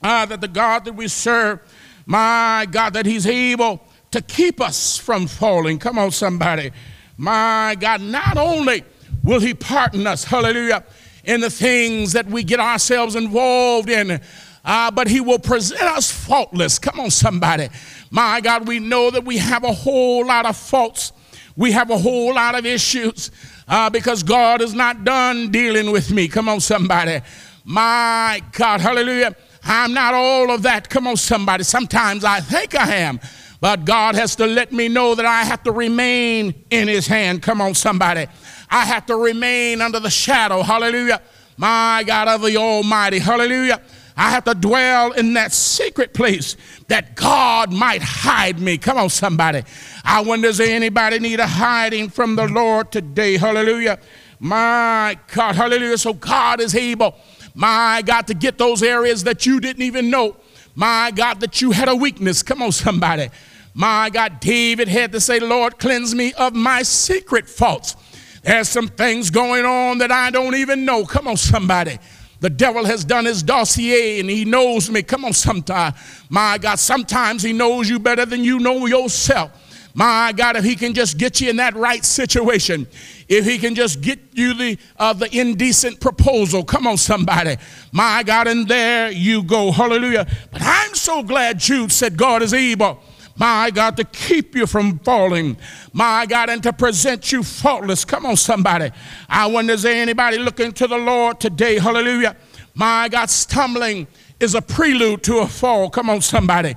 uh, 0.00 0.26
that 0.26 0.40
the 0.40 0.46
God 0.46 0.84
that 0.84 0.92
we 0.92 1.08
serve, 1.08 1.58
my 2.06 2.68
God, 2.70 2.92
that 2.92 3.04
He's 3.04 3.26
able 3.26 3.80
to 4.14 4.22
keep 4.22 4.60
us 4.60 4.96
from 4.96 5.26
falling. 5.26 5.76
Come 5.76 5.98
on, 5.98 6.12
somebody. 6.12 6.70
My 7.16 7.76
God, 7.80 8.00
not 8.00 8.36
only 8.36 8.84
will 9.24 9.40
He 9.40 9.54
pardon 9.54 10.06
us, 10.06 10.22
hallelujah, 10.22 10.84
in 11.24 11.40
the 11.40 11.50
things 11.50 12.12
that 12.12 12.26
we 12.26 12.44
get 12.44 12.60
ourselves 12.60 13.16
involved 13.16 13.90
in, 13.90 14.20
uh, 14.64 14.90
but 14.92 15.08
He 15.08 15.20
will 15.20 15.40
present 15.40 15.82
us 15.82 16.12
faultless. 16.12 16.78
Come 16.78 17.00
on, 17.00 17.10
somebody. 17.10 17.70
My 18.12 18.40
God, 18.40 18.68
we 18.68 18.78
know 18.78 19.10
that 19.10 19.24
we 19.24 19.38
have 19.38 19.64
a 19.64 19.72
whole 19.72 20.24
lot 20.24 20.46
of 20.46 20.56
faults, 20.56 21.12
we 21.56 21.72
have 21.72 21.90
a 21.90 21.98
whole 21.98 22.34
lot 22.34 22.54
of 22.54 22.64
issues 22.64 23.32
uh, 23.66 23.90
because 23.90 24.22
God 24.22 24.62
is 24.62 24.74
not 24.74 25.02
done 25.02 25.50
dealing 25.50 25.90
with 25.90 26.12
me. 26.12 26.28
Come 26.28 26.48
on, 26.48 26.60
somebody. 26.60 27.20
My 27.64 28.40
God, 28.52 28.80
hallelujah. 28.80 29.34
I'm 29.64 29.92
not 29.92 30.14
all 30.14 30.52
of 30.52 30.62
that. 30.62 30.88
Come 30.88 31.08
on, 31.08 31.16
somebody. 31.16 31.64
Sometimes 31.64 32.22
I 32.22 32.38
think 32.38 32.76
I 32.76 32.96
am. 32.96 33.18
But 33.64 33.86
God 33.86 34.14
has 34.14 34.36
to 34.36 34.46
let 34.46 34.72
me 34.72 34.88
know 34.88 35.14
that 35.14 35.24
I 35.24 35.42
have 35.42 35.62
to 35.62 35.72
remain 35.72 36.66
in 36.68 36.86
His 36.86 37.06
hand. 37.06 37.40
Come 37.40 37.62
on, 37.62 37.72
somebody. 37.72 38.26
I 38.68 38.84
have 38.84 39.06
to 39.06 39.16
remain 39.16 39.80
under 39.80 39.98
the 40.00 40.10
shadow, 40.10 40.60
hallelujah, 40.60 41.22
my 41.56 42.04
God 42.06 42.28
of 42.28 42.42
the 42.42 42.58
Almighty, 42.58 43.20
hallelujah. 43.20 43.80
I 44.18 44.32
have 44.32 44.44
to 44.44 44.54
dwell 44.54 45.12
in 45.12 45.32
that 45.32 45.54
secret 45.54 46.12
place 46.12 46.58
that 46.88 47.16
God 47.16 47.72
might 47.72 48.02
hide 48.02 48.60
me. 48.60 48.76
Come 48.76 48.98
on, 48.98 49.08
somebody. 49.08 49.62
I 50.04 50.20
wonder, 50.20 50.48
does 50.48 50.60
anybody 50.60 51.18
need 51.18 51.40
a 51.40 51.46
hiding 51.46 52.10
from 52.10 52.36
the 52.36 52.46
Lord 52.46 52.92
today? 52.92 53.38
Hallelujah. 53.38 53.98
My 54.40 55.18
God, 55.32 55.54
hallelujah. 55.54 55.96
So 55.96 56.12
God 56.12 56.60
is 56.60 56.74
able, 56.74 57.14
my 57.54 58.02
God, 58.04 58.26
to 58.26 58.34
get 58.34 58.58
those 58.58 58.82
areas 58.82 59.24
that 59.24 59.46
you 59.46 59.58
didn't 59.58 59.84
even 59.84 60.10
know. 60.10 60.36
My 60.74 61.12
God, 61.12 61.40
that 61.40 61.62
you 61.62 61.70
had 61.70 61.88
a 61.88 61.96
weakness. 61.96 62.42
Come 62.42 62.60
on, 62.60 62.72
somebody. 62.72 63.30
My 63.74 64.08
God, 64.08 64.38
David 64.38 64.86
had 64.86 65.10
to 65.12 65.20
say, 65.20 65.40
Lord, 65.40 65.78
cleanse 65.78 66.14
me 66.14 66.32
of 66.34 66.54
my 66.54 66.82
secret 66.82 67.48
faults. 67.48 67.96
There's 68.44 68.68
some 68.68 68.88
things 68.88 69.30
going 69.30 69.64
on 69.64 69.98
that 69.98 70.12
I 70.12 70.30
don't 70.30 70.54
even 70.54 70.84
know. 70.84 71.04
Come 71.04 71.26
on, 71.26 71.36
somebody. 71.36 71.98
The 72.38 72.50
devil 72.50 72.84
has 72.84 73.04
done 73.04 73.24
his 73.24 73.42
dossier 73.42 74.20
and 74.20 74.30
he 74.30 74.44
knows 74.44 74.90
me. 74.90 75.02
Come 75.02 75.24
on, 75.24 75.32
sometime. 75.32 75.94
My 76.28 76.58
God, 76.58 76.78
sometimes 76.78 77.42
he 77.42 77.52
knows 77.52 77.88
you 77.88 77.98
better 77.98 78.24
than 78.24 78.44
you 78.44 78.60
know 78.60 78.86
yourself. 78.86 79.50
My 79.94 80.32
God, 80.36 80.56
if 80.56 80.64
he 80.64 80.76
can 80.76 80.92
just 80.92 81.18
get 81.18 81.40
you 81.40 81.50
in 81.50 81.56
that 81.56 81.74
right 81.74 82.04
situation, 82.04 82.86
if 83.28 83.44
he 83.44 83.58
can 83.58 83.74
just 83.74 84.00
get 84.00 84.18
you 84.32 84.52
the 84.52 84.78
uh, 84.98 85.12
the 85.12 85.34
indecent 85.36 86.00
proposal, 86.00 86.64
come 86.64 86.86
on, 86.86 86.96
somebody. 86.96 87.56
My 87.92 88.24
God, 88.24 88.48
and 88.48 88.68
there 88.68 89.10
you 89.10 89.42
go. 89.44 89.70
Hallelujah. 89.70 90.26
But 90.50 90.62
I'm 90.62 90.94
so 90.94 91.22
glad 91.22 91.60
Jude 91.60 91.92
said 91.92 92.16
God 92.16 92.42
is 92.42 92.52
able 92.52 93.00
my 93.36 93.70
God, 93.70 93.96
to 93.96 94.04
keep 94.04 94.54
you 94.54 94.66
from 94.66 94.98
falling, 95.00 95.56
my 95.92 96.24
God, 96.26 96.50
and 96.50 96.62
to 96.62 96.72
present 96.72 97.32
you 97.32 97.42
faultless. 97.42 98.04
Come 98.04 98.26
on, 98.26 98.36
somebody. 98.36 98.90
I 99.28 99.46
wonder, 99.46 99.72
is 99.72 99.82
there 99.82 100.00
anybody 100.00 100.38
looking 100.38 100.72
to 100.72 100.86
the 100.86 100.98
Lord 100.98 101.40
today? 101.40 101.78
Hallelujah. 101.78 102.36
My 102.74 103.08
God, 103.08 103.30
stumbling 103.30 104.06
is 104.38 104.54
a 104.54 104.62
prelude 104.62 105.22
to 105.24 105.38
a 105.38 105.46
fall. 105.46 105.90
Come 105.90 106.10
on, 106.10 106.20
somebody. 106.20 106.74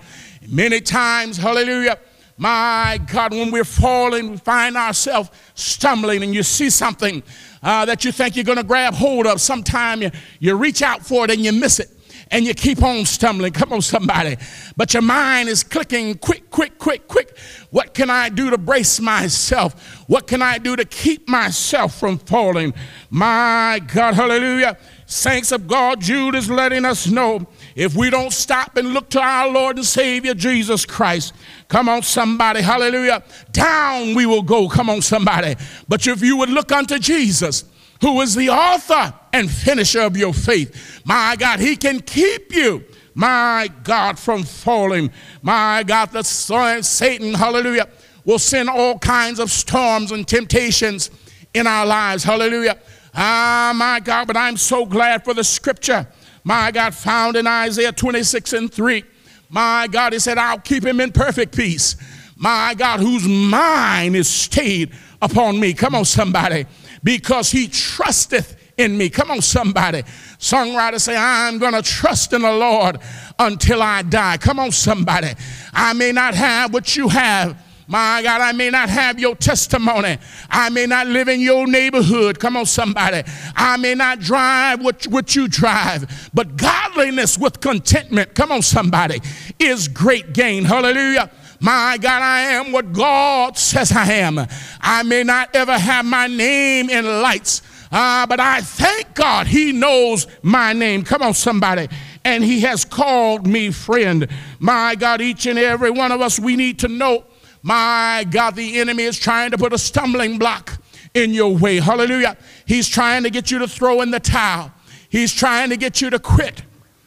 Many 0.48 0.82
times, 0.82 1.38
hallelujah. 1.38 2.00
My 2.40 3.00
God, 3.12 3.34
when 3.34 3.52
we're 3.52 3.64
falling, 3.64 4.32
we 4.32 4.38
find 4.38 4.78
ourselves 4.78 5.30
stumbling, 5.56 6.24
and 6.24 6.34
you 6.34 6.44
see 6.44 6.70
something 6.70 7.24
uh, 7.64 7.86
that 7.86 8.06
you 8.06 8.12
think 8.12 8.36
you're 8.36 8.46
going 8.46 8.60
to 8.60 8.64
grab 8.64 8.94
hold 8.94 9.26
of. 9.26 9.42
Sometime 9.42 10.02
you, 10.02 10.12
you 10.40 10.56
reach 10.56 10.82
out 10.82 11.06
for 11.06 11.26
it 11.26 11.32
and 11.32 11.42
you 11.42 11.52
miss 11.52 11.80
it 11.80 11.97
and 12.32 12.46
you 12.46 12.54
keep 12.54 12.82
on 12.84 13.06
stumbling. 13.06 13.54
Come 13.54 13.74
on, 13.74 13.82
somebody. 13.82 14.38
But 14.76 14.94
your 14.94 15.04
mind 15.04 15.50
is 15.50 15.64
clicking 15.64 16.16
quick, 16.16 16.50
quick, 16.50 16.78
quick, 16.78 17.08
quick. 17.08 17.38
What 17.70 17.94
can 17.94 18.10
I 18.10 18.30
do 18.30 18.50
to 18.50 18.58
brace 18.58 19.00
myself? 19.00 20.04
What 20.08 20.28
can 20.28 20.42
I 20.42 20.58
do 20.58 20.76
to 20.76 20.86
keep 20.86 21.28
myself 21.28 22.00
from 22.00 22.18
falling? 22.18 22.74
My 23.10 23.82
God, 23.94 24.14
hallelujah. 24.14 24.78
Saints 25.06 25.54
of 25.54 25.68
God, 25.68 26.02
Jude 26.02 26.36
is 26.36 26.50
letting 26.50 26.84
us 26.84 27.08
know 27.08 27.48
if 27.76 27.96
we 27.96 28.10
don't 28.10 28.34
stop 28.34 28.76
and 28.76 28.94
look 28.94 29.10
to 29.12 29.22
our 29.22 29.50
Lord 29.50 29.78
and 29.78 29.86
Savior 29.86 30.34
Jesus 30.34 30.86
Christ, 30.86 31.34
come 31.70 31.88
on, 31.88 32.02
somebody, 32.02 32.62
hallelujah, 32.62 33.24
down 33.52 34.16
we 34.16 34.26
will 34.26 34.42
go. 34.42 34.68
Come 34.68 34.90
on, 34.90 35.02
somebody. 35.02 35.56
But 35.88 36.06
if 36.08 36.22
you 36.22 36.36
would 36.38 36.50
look 36.50 36.74
unto 36.74 37.00
Jesus, 37.00 37.64
who 38.02 38.22
is 38.22 38.36
the 38.36 38.50
author 38.50 39.14
and 39.34 39.50
finisher 39.50 40.02
of 40.02 40.18
your 40.18 40.34
faith, 40.34 41.02
my 41.06 41.36
God, 41.38 41.60
He 41.60 41.76
can 41.76 42.00
keep 42.02 42.54
you 42.54 42.84
my 43.18 43.68
God, 43.84 44.20
from 44.20 44.44
falling. 44.44 45.10
My 45.42 45.82
God, 45.82 46.12
the 46.12 46.22
son, 46.22 46.84
Satan, 46.84 47.34
hallelujah, 47.34 47.88
will 48.24 48.38
send 48.38 48.70
all 48.70 49.00
kinds 49.00 49.40
of 49.40 49.50
storms 49.50 50.12
and 50.12 50.28
temptations 50.28 51.10
in 51.52 51.66
our 51.66 51.84
lives. 51.84 52.24
Hallelujah. 52.24 52.78
Ah, 53.16 53.74
my 53.76 54.00
God, 54.00 54.28
but 54.28 54.38
I'm 54.38 54.56
so 54.56 54.86
glad 54.86 55.26
for 55.26 55.34
the 55.34 55.44
scripture, 55.44 56.08
my 56.44 56.70
God, 56.70 56.94
found 56.94 57.36
in 57.36 57.48
Isaiah 57.48 57.92
26 57.92 58.54
and 58.54 58.72
3. 58.72 59.04
My 59.50 59.88
God, 59.90 60.14
he 60.14 60.20
said, 60.20 60.38
I'll 60.38 60.60
keep 60.60 60.86
him 60.86 61.02
in 61.02 61.12
perfect 61.12 61.58
peace. 61.58 61.96
My 62.36 62.76
God, 62.78 63.00
whose 63.00 63.28
mind 63.28 64.16
is 64.16 64.28
stayed 64.28 64.92
upon 65.24 65.60
me. 65.60 65.74
Come 65.74 65.96
on, 65.96 66.06
somebody. 66.06 66.68
Because 67.08 67.52
he 67.52 67.70
trusteth 67.70 68.58
in 68.76 68.98
me. 68.98 69.10
Come 69.10 69.32
on, 69.32 69.42
somebody. 69.42 70.04
Songwriter 70.40 71.00
say, 71.00 71.16
I'm 71.16 71.58
going 71.58 71.72
to 71.72 71.82
trust 71.82 72.34
in 72.34 72.42
the 72.42 72.52
Lord 72.52 73.00
until 73.40 73.82
I 73.82 74.02
die. 74.02 74.36
Come 74.36 74.60
on, 74.60 74.74
somebody. 74.74 75.30
I 75.72 75.94
may 75.94 76.12
not 76.12 76.34
have 76.34 76.74
what 76.74 76.98
you 76.98 77.08
have. 77.08 77.64
My 77.88 78.22
God, 78.22 78.42
I 78.42 78.52
may 78.52 78.70
not 78.70 78.90
have 78.90 79.22
your 79.22 79.38
testimony. 79.38 80.18
I 80.50 80.70
may 80.70 80.86
not 80.86 81.08
live 81.08 81.30
in 81.30 81.40
your 81.40 81.66
neighborhood. 81.66 82.42
Come 82.42 82.58
on, 82.58 82.66
somebody. 82.66 83.24
I 83.56 83.78
may 83.78 83.96
not 83.96 84.20
drive 84.20 84.82
what, 84.82 85.08
what 85.08 85.34
you 85.34 85.48
drive. 85.48 86.30
But 86.34 86.58
godliness 86.58 87.38
with 87.38 87.62
contentment, 87.62 88.36
come 88.36 88.52
on, 88.52 88.62
somebody, 88.62 89.22
is 89.60 89.88
great 89.88 90.34
gain. 90.34 90.66
Hallelujah. 90.66 91.32
My 91.60 91.98
God, 92.00 92.22
I 92.22 92.42
am 92.54 92.72
what 92.72 92.94
God 92.94 93.58
says 93.58 93.92
I 93.92 94.12
am. 94.14 94.40
I 94.80 95.04
may 95.04 95.24
not 95.24 95.56
ever 95.56 95.78
have 95.78 96.06
my 96.06 96.28
name 96.28 96.90
in 96.90 97.06
lights. 97.22 97.62
Uh, 97.92 98.26
but 98.28 98.40
I 98.40 98.62
thank 98.62 99.16
God 99.16 99.48
he 99.48 99.72
knows 99.72 100.28
my 100.42 100.74
name. 100.74 101.04
Come 101.04 101.22
on, 101.22 101.34
somebody. 101.34 101.88
And 102.24 102.44
he 102.44 102.62
has 102.62 102.84
called 102.84 103.48
me 103.48 103.72
friend. 103.72 104.28
My 104.60 104.96
God, 104.96 105.22
each 105.22 105.46
and 105.46 105.58
every 105.58 105.92
one 105.92 106.12
of 106.12 106.22
us, 106.22 106.40
we 106.40 106.56
need 106.56 106.80
to 106.80 106.88
know, 106.88 107.26
my 107.64 108.26
God, 108.30 108.56
the 108.56 108.80
enemy 108.80 109.04
is 109.04 109.18
trying 109.18 109.52
to 109.52 109.58
put 109.58 109.74
a 109.74 109.78
stumbling 109.78 110.38
block 110.38 110.82
in 111.14 111.34
your 111.34 111.56
way. 111.56 111.80
Hallelujah. 111.80 112.38
He's 112.66 112.88
trying 112.88 113.24
to 113.24 113.30
get 113.30 113.52
you 113.52 113.60
to 113.60 113.68
throw 113.68 114.02
in 114.02 114.12
the 114.12 114.20
towel. 114.20 114.72
He's 115.10 115.34
trying 115.34 115.70
to 115.70 115.78
get 115.78 116.02
you 116.02 116.10
to 116.10 116.20
quit. 116.20 116.64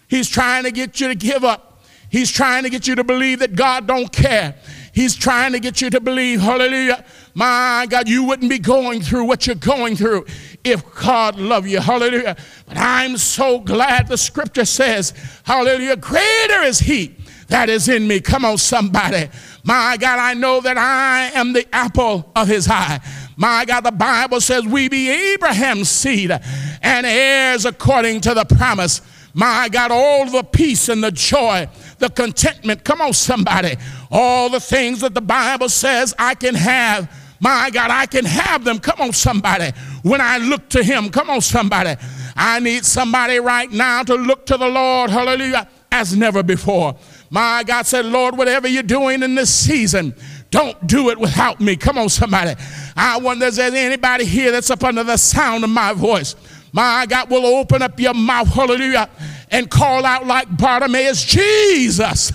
He's 0.08 0.28
trying 0.28 0.64
to 0.64 0.70
get 0.70 1.00
you 1.00 1.08
to 1.08 1.14
give 1.14 1.44
up. 1.44 1.69
He's 2.10 2.30
trying 2.30 2.64
to 2.64 2.70
get 2.70 2.86
you 2.86 2.96
to 2.96 3.04
believe 3.04 3.38
that 3.38 3.54
God 3.54 3.86
don't 3.86 4.12
care. 4.12 4.56
He's 4.92 5.14
trying 5.14 5.52
to 5.52 5.60
get 5.60 5.80
you 5.80 5.88
to 5.90 6.00
believe, 6.00 6.40
hallelujah, 6.40 7.04
my 7.34 7.86
God, 7.88 8.08
you 8.08 8.24
wouldn't 8.24 8.50
be 8.50 8.58
going 8.58 9.00
through 9.00 9.24
what 9.24 9.46
you're 9.46 9.54
going 9.54 9.94
through 9.94 10.26
if 10.64 10.82
God 10.96 11.36
loved 11.36 11.68
you. 11.68 11.80
Hallelujah. 11.80 12.36
But 12.66 12.76
I'm 12.76 13.16
so 13.16 13.60
glad 13.60 14.08
the 14.08 14.18
scripture 14.18 14.64
says, 14.64 15.14
hallelujah, 15.44 15.96
greater 15.96 16.62
is 16.62 16.80
he 16.80 17.14
that 17.50 17.68
is 17.68 17.88
in 17.88 18.06
me. 18.06 18.20
Come 18.20 18.44
on, 18.44 18.58
somebody. 18.58 19.28
My 19.64 19.96
God, 19.98 20.18
I 20.18 20.34
know 20.34 20.60
that 20.60 20.78
I 20.78 21.30
am 21.34 21.52
the 21.52 21.66
apple 21.74 22.30
of 22.34 22.48
his 22.48 22.68
eye. 22.68 23.00
My 23.36 23.64
God, 23.64 23.82
the 23.82 23.92
Bible 23.92 24.40
says 24.40 24.64
we 24.64 24.88
be 24.88 25.08
Abraham's 25.34 25.88
seed 25.88 26.30
and 26.30 27.06
heirs 27.06 27.64
according 27.64 28.22
to 28.22 28.34
the 28.34 28.44
promise. 28.44 29.02
My 29.34 29.68
God, 29.68 29.90
all 29.92 30.26
the 30.26 30.42
peace 30.42 30.88
and 30.88 31.02
the 31.02 31.12
joy, 31.12 31.68
the 32.00 32.10
contentment. 32.10 32.84
Come 32.84 33.00
on, 33.00 33.12
somebody. 33.12 33.76
All 34.10 34.48
the 34.48 34.60
things 34.60 35.00
that 35.00 35.14
the 35.14 35.20
Bible 35.20 35.68
says 35.68 36.14
I 36.18 36.34
can 36.34 36.54
have 36.54 37.08
my 37.40 37.70
God, 37.70 37.90
I 37.90 38.04
can 38.04 38.26
have 38.26 38.64
them. 38.64 38.78
Come 38.78 39.00
on, 39.00 39.12
somebody. 39.14 39.72
When 40.02 40.20
I 40.20 40.36
look 40.36 40.68
to 40.70 40.82
Him, 40.82 41.08
come 41.08 41.30
on, 41.30 41.40
somebody. 41.40 41.96
I 42.36 42.60
need 42.60 42.84
somebody 42.84 43.38
right 43.38 43.70
now 43.70 44.02
to 44.02 44.14
look 44.14 44.44
to 44.46 44.58
the 44.58 44.68
Lord, 44.68 45.10
hallelujah, 45.10 45.66
as 45.90 46.14
never 46.14 46.42
before. 46.42 46.94
My 47.30 47.64
God 47.66 47.86
said, 47.86 48.04
Lord, 48.04 48.36
whatever 48.36 48.68
you're 48.68 48.82
doing 48.82 49.22
in 49.22 49.34
this 49.34 49.52
season, 49.52 50.14
don't 50.50 50.86
do 50.86 51.08
it 51.08 51.18
without 51.18 51.60
me. 51.60 51.76
Come 51.76 51.96
on, 51.96 52.10
somebody. 52.10 52.60
I 52.94 53.18
wonder 53.18 53.46
if 53.46 53.54
there's 53.54 53.74
anybody 53.74 54.26
here 54.26 54.52
that's 54.52 54.70
up 54.70 54.84
under 54.84 55.02
the 55.02 55.16
sound 55.16 55.64
of 55.64 55.70
my 55.70 55.94
voice. 55.94 56.36
My 56.72 57.06
God 57.08 57.30
will 57.30 57.46
open 57.46 57.80
up 57.82 57.98
your 57.98 58.14
mouth, 58.14 58.48
hallelujah, 58.48 59.08
and 59.50 59.70
call 59.70 60.04
out 60.04 60.26
like 60.26 60.56
Bartimaeus, 60.56 61.24
Jesus. 61.24 62.32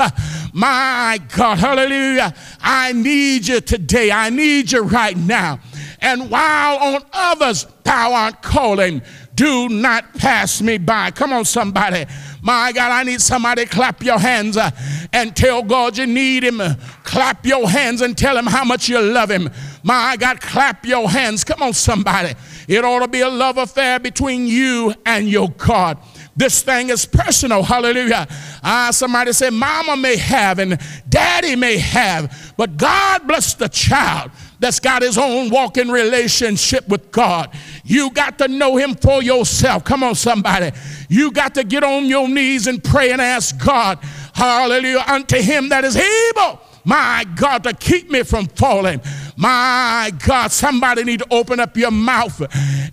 My 0.53 1.19
God, 1.35 1.57
hallelujah. 1.57 2.33
I 2.61 2.93
need 2.93 3.47
you 3.47 3.61
today. 3.61 4.11
I 4.11 4.29
need 4.29 4.71
you 4.71 4.83
right 4.83 5.17
now. 5.17 5.59
And 5.99 6.29
while 6.29 6.77
on 6.77 7.01
others 7.13 7.65
thou 7.83 8.13
art 8.13 8.41
calling, 8.41 9.01
do 9.33 9.67
not 9.67 10.13
pass 10.13 10.61
me 10.61 10.77
by. 10.77 11.11
Come 11.11 11.33
on, 11.33 11.45
somebody. 11.45 12.05
My 12.41 12.71
God, 12.71 12.91
I 12.91 13.03
need 13.03 13.21
somebody 13.21 13.65
clap 13.65 14.03
your 14.03 14.19
hands 14.19 14.55
uh, 14.55 14.69
and 15.11 15.35
tell 15.35 15.63
God 15.63 15.97
you 15.97 16.05
need 16.05 16.43
him. 16.43 16.61
Clap 17.03 17.45
your 17.45 17.67
hands 17.67 18.01
and 18.01 18.17
tell 18.17 18.37
him 18.37 18.45
how 18.45 18.63
much 18.63 18.87
you 18.87 19.01
love 19.01 19.31
him. 19.31 19.49
My 19.83 20.15
God, 20.17 20.39
clap 20.39 20.85
your 20.85 21.09
hands. 21.09 21.43
Come 21.43 21.63
on, 21.63 21.73
somebody. 21.73 22.35
It 22.67 22.85
ought 22.85 22.99
to 22.99 23.07
be 23.07 23.21
a 23.21 23.29
love 23.29 23.57
affair 23.57 23.99
between 23.99 24.47
you 24.47 24.93
and 25.05 25.27
your 25.27 25.49
God. 25.49 25.97
This 26.35 26.61
thing 26.63 26.89
is 26.89 27.05
personal. 27.05 27.63
Hallelujah. 27.63 28.27
Ah, 28.61 28.89
somebody 28.91 29.31
say, 29.31 29.49
Mama 29.49 29.95
may 29.95 30.17
have 30.17 30.59
and 30.59 30.77
Daddy 31.07 31.55
may 31.55 31.77
have, 31.77 32.53
but 32.57 32.75
God 32.75 33.25
bless 33.25 33.53
the 33.53 33.69
child 33.69 34.31
that's 34.59 34.79
got 34.79 35.01
his 35.01 35.17
own 35.17 35.49
walking 35.49 35.89
relationship 35.89 36.87
with 36.89 37.11
God. 37.11 37.51
You 37.85 38.11
got 38.11 38.37
to 38.39 38.47
know 38.47 38.75
him 38.75 38.95
for 38.95 39.23
yourself. 39.23 39.85
Come 39.85 40.03
on, 40.03 40.15
somebody. 40.15 40.71
You 41.07 41.31
got 41.31 41.55
to 41.55 41.63
get 41.63 41.83
on 41.83 42.05
your 42.05 42.27
knees 42.27 42.67
and 42.67 42.83
pray 42.83 43.11
and 43.11 43.21
ask 43.21 43.57
God, 43.63 43.99
hallelujah, 44.33 45.05
unto 45.07 45.37
him 45.37 45.69
that 45.69 45.85
is 45.85 45.95
able 45.95 46.61
my 46.85 47.25
God, 47.35 47.63
to 47.63 47.73
keep 47.73 48.11
me 48.11 48.21
from 48.23 48.45
falling. 48.45 49.01
My 49.35 50.13
God, 50.25 50.51
somebody 50.51 51.03
need 51.03 51.19
to 51.19 51.27
open 51.31 51.59
up 51.59 51.75
your 51.75 51.91
mouth 51.91 52.41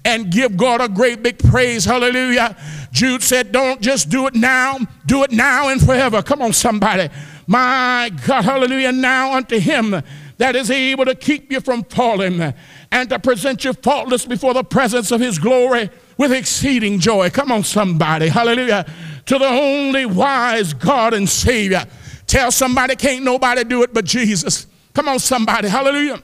and 0.04 0.30
give 0.30 0.56
God 0.56 0.80
a 0.80 0.88
great 0.88 1.22
big 1.22 1.38
praise. 1.38 1.84
Hallelujah. 1.84 2.56
Jude 2.92 3.22
said, 3.22 3.50
Don't 3.50 3.80
just 3.80 4.08
do 4.08 4.28
it 4.28 4.34
now, 4.34 4.78
do 5.04 5.24
it 5.24 5.32
now 5.32 5.68
and 5.68 5.84
forever. 5.84 6.22
Come 6.22 6.42
on, 6.42 6.52
somebody. 6.52 7.08
My 7.48 8.10
God, 8.24 8.44
hallelujah. 8.44 8.92
Now 8.92 9.34
unto 9.34 9.58
him 9.58 10.00
that 10.38 10.54
is 10.54 10.70
able 10.70 11.04
to 11.06 11.16
keep 11.16 11.50
you 11.50 11.60
from 11.60 11.82
falling 11.84 12.54
and 12.92 13.08
to 13.08 13.18
present 13.18 13.64
you 13.64 13.72
faultless 13.72 14.24
before 14.24 14.54
the 14.54 14.62
presence 14.62 15.10
of 15.10 15.20
his 15.20 15.38
glory 15.38 15.90
with 16.16 16.32
exceeding 16.32 17.00
joy. 17.00 17.30
Come 17.30 17.50
on, 17.50 17.64
somebody. 17.64 18.28
Hallelujah. 18.28 18.86
To 19.26 19.38
the 19.38 19.48
only 19.48 20.06
wise 20.06 20.72
God 20.72 21.14
and 21.14 21.28
Savior 21.28 21.84
Tell 22.32 22.50
somebody, 22.50 22.96
can't 22.96 23.24
nobody 23.24 23.62
do 23.62 23.82
it 23.82 23.92
but 23.92 24.06
Jesus. 24.06 24.66
Come 24.94 25.06
on, 25.06 25.18
somebody. 25.18 25.68
Hallelujah. 25.68 26.22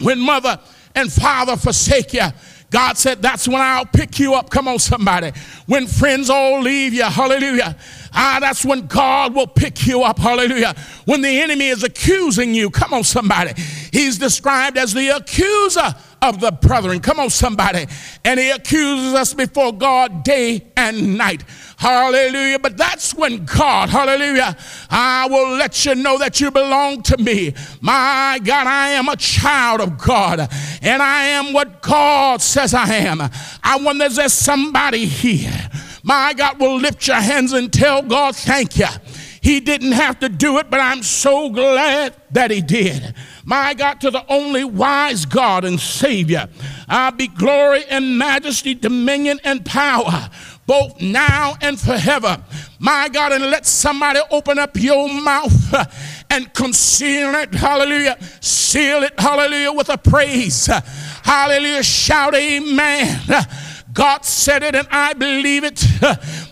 When 0.00 0.18
mother 0.18 0.58
and 0.94 1.12
father 1.12 1.56
forsake 1.56 2.14
you, 2.14 2.24
God 2.70 2.98
said, 2.98 3.22
That's 3.22 3.46
when 3.46 3.60
I'll 3.60 3.86
pick 3.86 4.18
you 4.18 4.34
up. 4.34 4.50
Come 4.50 4.68
on, 4.68 4.78
somebody. 4.78 5.32
When 5.66 5.86
friends 5.86 6.30
all 6.30 6.60
leave 6.60 6.92
you, 6.94 7.04
hallelujah. 7.04 7.76
Ah, 8.12 8.38
that's 8.40 8.64
when 8.64 8.86
God 8.86 9.34
will 9.34 9.46
pick 9.46 9.86
you 9.86 10.02
up, 10.02 10.18
hallelujah. 10.18 10.74
When 11.04 11.20
the 11.22 11.40
enemy 11.40 11.68
is 11.68 11.84
accusing 11.84 12.54
you, 12.54 12.70
come 12.70 12.92
on, 12.92 13.04
somebody. 13.04 13.52
He's 13.92 14.18
described 14.18 14.78
as 14.78 14.92
the 14.94 15.08
accuser 15.16 15.94
of 16.22 16.40
the 16.40 16.50
brethren. 16.50 17.00
Come 17.00 17.20
on, 17.20 17.30
somebody. 17.30 17.86
And 18.24 18.40
he 18.40 18.50
accuses 18.50 19.14
us 19.14 19.34
before 19.34 19.72
God 19.72 20.24
day 20.24 20.66
and 20.76 21.16
night. 21.16 21.44
Hallelujah. 21.76 22.58
But 22.58 22.76
that's 22.76 23.14
when 23.14 23.44
God, 23.44 23.90
hallelujah, 23.90 24.56
I 24.88 25.28
will 25.28 25.56
let 25.56 25.84
you 25.84 25.94
know 25.94 26.18
that 26.18 26.40
you 26.40 26.50
belong 26.50 27.02
to 27.02 27.18
me. 27.18 27.54
My 27.82 28.40
God, 28.42 28.66
I 28.66 28.90
am 28.90 29.08
a 29.08 29.16
child 29.16 29.82
of 29.82 29.98
God 29.98 30.40
and 30.82 31.02
I 31.02 31.24
am 31.24 31.52
what 31.52 31.82
God 31.82 32.40
says 32.40 32.72
I 32.72 32.94
am. 32.94 33.20
I 33.62 33.78
wonder 33.78 34.06
if 34.06 34.14
there's 34.14 34.32
somebody 34.32 35.04
here. 35.04 35.70
My 36.02 36.32
God 36.32 36.58
will 36.58 36.76
lift 36.76 37.06
your 37.06 37.16
hands 37.16 37.52
and 37.52 37.70
tell 37.70 38.00
God, 38.00 38.34
thank 38.34 38.78
you. 38.78 38.86
He 39.42 39.60
didn't 39.60 39.92
have 39.92 40.18
to 40.20 40.28
do 40.28 40.58
it, 40.58 40.70
but 40.70 40.80
I'm 40.80 41.02
so 41.04 41.50
glad 41.50 42.16
that 42.32 42.50
he 42.50 42.60
did. 42.60 43.14
My 43.44 43.74
God, 43.74 44.00
to 44.00 44.10
the 44.10 44.24
only 44.28 44.64
wise 44.64 45.24
God 45.24 45.64
and 45.64 45.78
Savior, 45.78 46.48
I 46.88 47.10
be 47.10 47.28
glory 47.28 47.84
and 47.88 48.18
majesty, 48.18 48.74
dominion 48.74 49.38
and 49.44 49.64
power 49.64 50.30
both 50.66 51.00
now 51.00 51.54
and 51.60 51.78
forever. 51.78 52.42
My 52.78 53.08
God, 53.08 53.32
and 53.32 53.44
let 53.44 53.64
somebody 53.64 54.20
open 54.30 54.58
up 54.58 54.76
your 54.76 55.08
mouth 55.08 55.72
uh, 55.72 55.84
and 56.28 56.52
conceal 56.52 57.34
it. 57.36 57.54
Hallelujah. 57.54 58.18
Seal 58.40 59.04
it. 59.04 59.18
Hallelujah. 59.18 59.72
With 59.72 59.88
a 59.88 59.96
praise. 59.96 60.66
Hallelujah. 60.66 61.82
Shout 61.82 62.34
amen. 62.34 63.20
God 63.92 64.26
said 64.26 64.62
it 64.62 64.74
and 64.74 64.86
I 64.90 65.14
believe 65.14 65.64
it. 65.64 65.82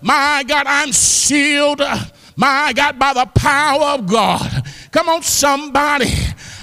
My 0.03 0.42
God, 0.46 0.66
I'm 0.66 0.92
sealed, 0.92 1.83
uh, 1.83 1.98
my 2.37 2.72
God, 2.74 2.98
by 2.98 3.12
the 3.12 3.27
power 3.27 3.98
of 3.98 4.07
God. 4.07 4.66
Come 4.90 5.11
on, 5.11 5.22
somebody. 5.22 6.11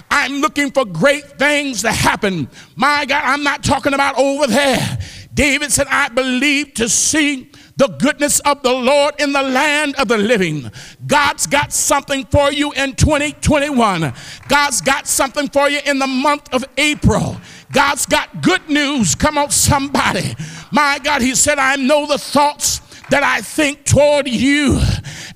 I'm 0.10 0.42
looking 0.42 0.72
for 0.72 0.84
great 0.84 1.24
things 1.38 1.84
to 1.84 1.92
happen. 1.92 2.50
My 2.76 3.06
God, 3.06 3.22
I'm 3.24 3.44
not 3.44 3.64
talking 3.64 3.94
about 3.94 4.18
over 4.18 4.48
there. 4.48 4.98
David 5.34 5.72
said, 5.72 5.88
I 5.90 6.10
believe 6.10 6.74
to 6.76 6.90
see 6.90 7.52
the 7.78 7.88
goodness 7.88 8.40
of 8.42 8.62
the 8.64 8.74
Lord 8.74 9.16
in 9.20 9.32
the 9.32 9.42
land 9.42 9.96
of 9.96 10.08
the 10.08 10.18
living. 10.18 10.70
God's 11.08 11.48
got 11.48 11.72
something 11.72 12.26
for 12.26 12.52
you 12.52 12.72
in 12.74 12.96
2021. 12.96 14.14
God's 14.48 14.82
got 14.82 15.08
something 15.08 15.48
for 15.48 15.70
you 15.70 15.80
in 15.86 16.00
the 16.00 16.08
month 16.08 16.54
of 16.54 16.66
April. 16.78 17.38
God's 17.72 18.06
got 18.06 18.42
good 18.42 18.70
news. 18.70 19.16
Come 19.16 19.38
on, 19.38 19.52
somebody. 19.52 20.36
My 20.72 21.00
God, 21.02 21.22
He 21.22 21.34
said, 21.36 21.58
I 21.58 21.78
know 21.78 22.06
the 22.06 22.18
thoughts 22.18 22.82
that 23.10 23.24
I 23.24 23.42
think 23.42 23.84
toward 23.84 24.28
you, 24.28 24.80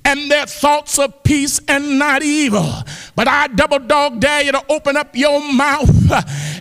and 0.04 0.30
their 0.30 0.46
thoughts 0.46 0.98
of 0.98 1.22
peace 1.24 1.60
and 1.68 1.98
not 1.98 2.22
evil. 2.22 2.72
But 3.14 3.28
I 3.28 3.48
double 3.48 3.80
dog 3.80 4.20
dare 4.20 4.42
you 4.42 4.52
to 4.52 4.62
open 4.70 4.96
up 4.96 5.14
your 5.14 5.40
mouth 5.52 5.90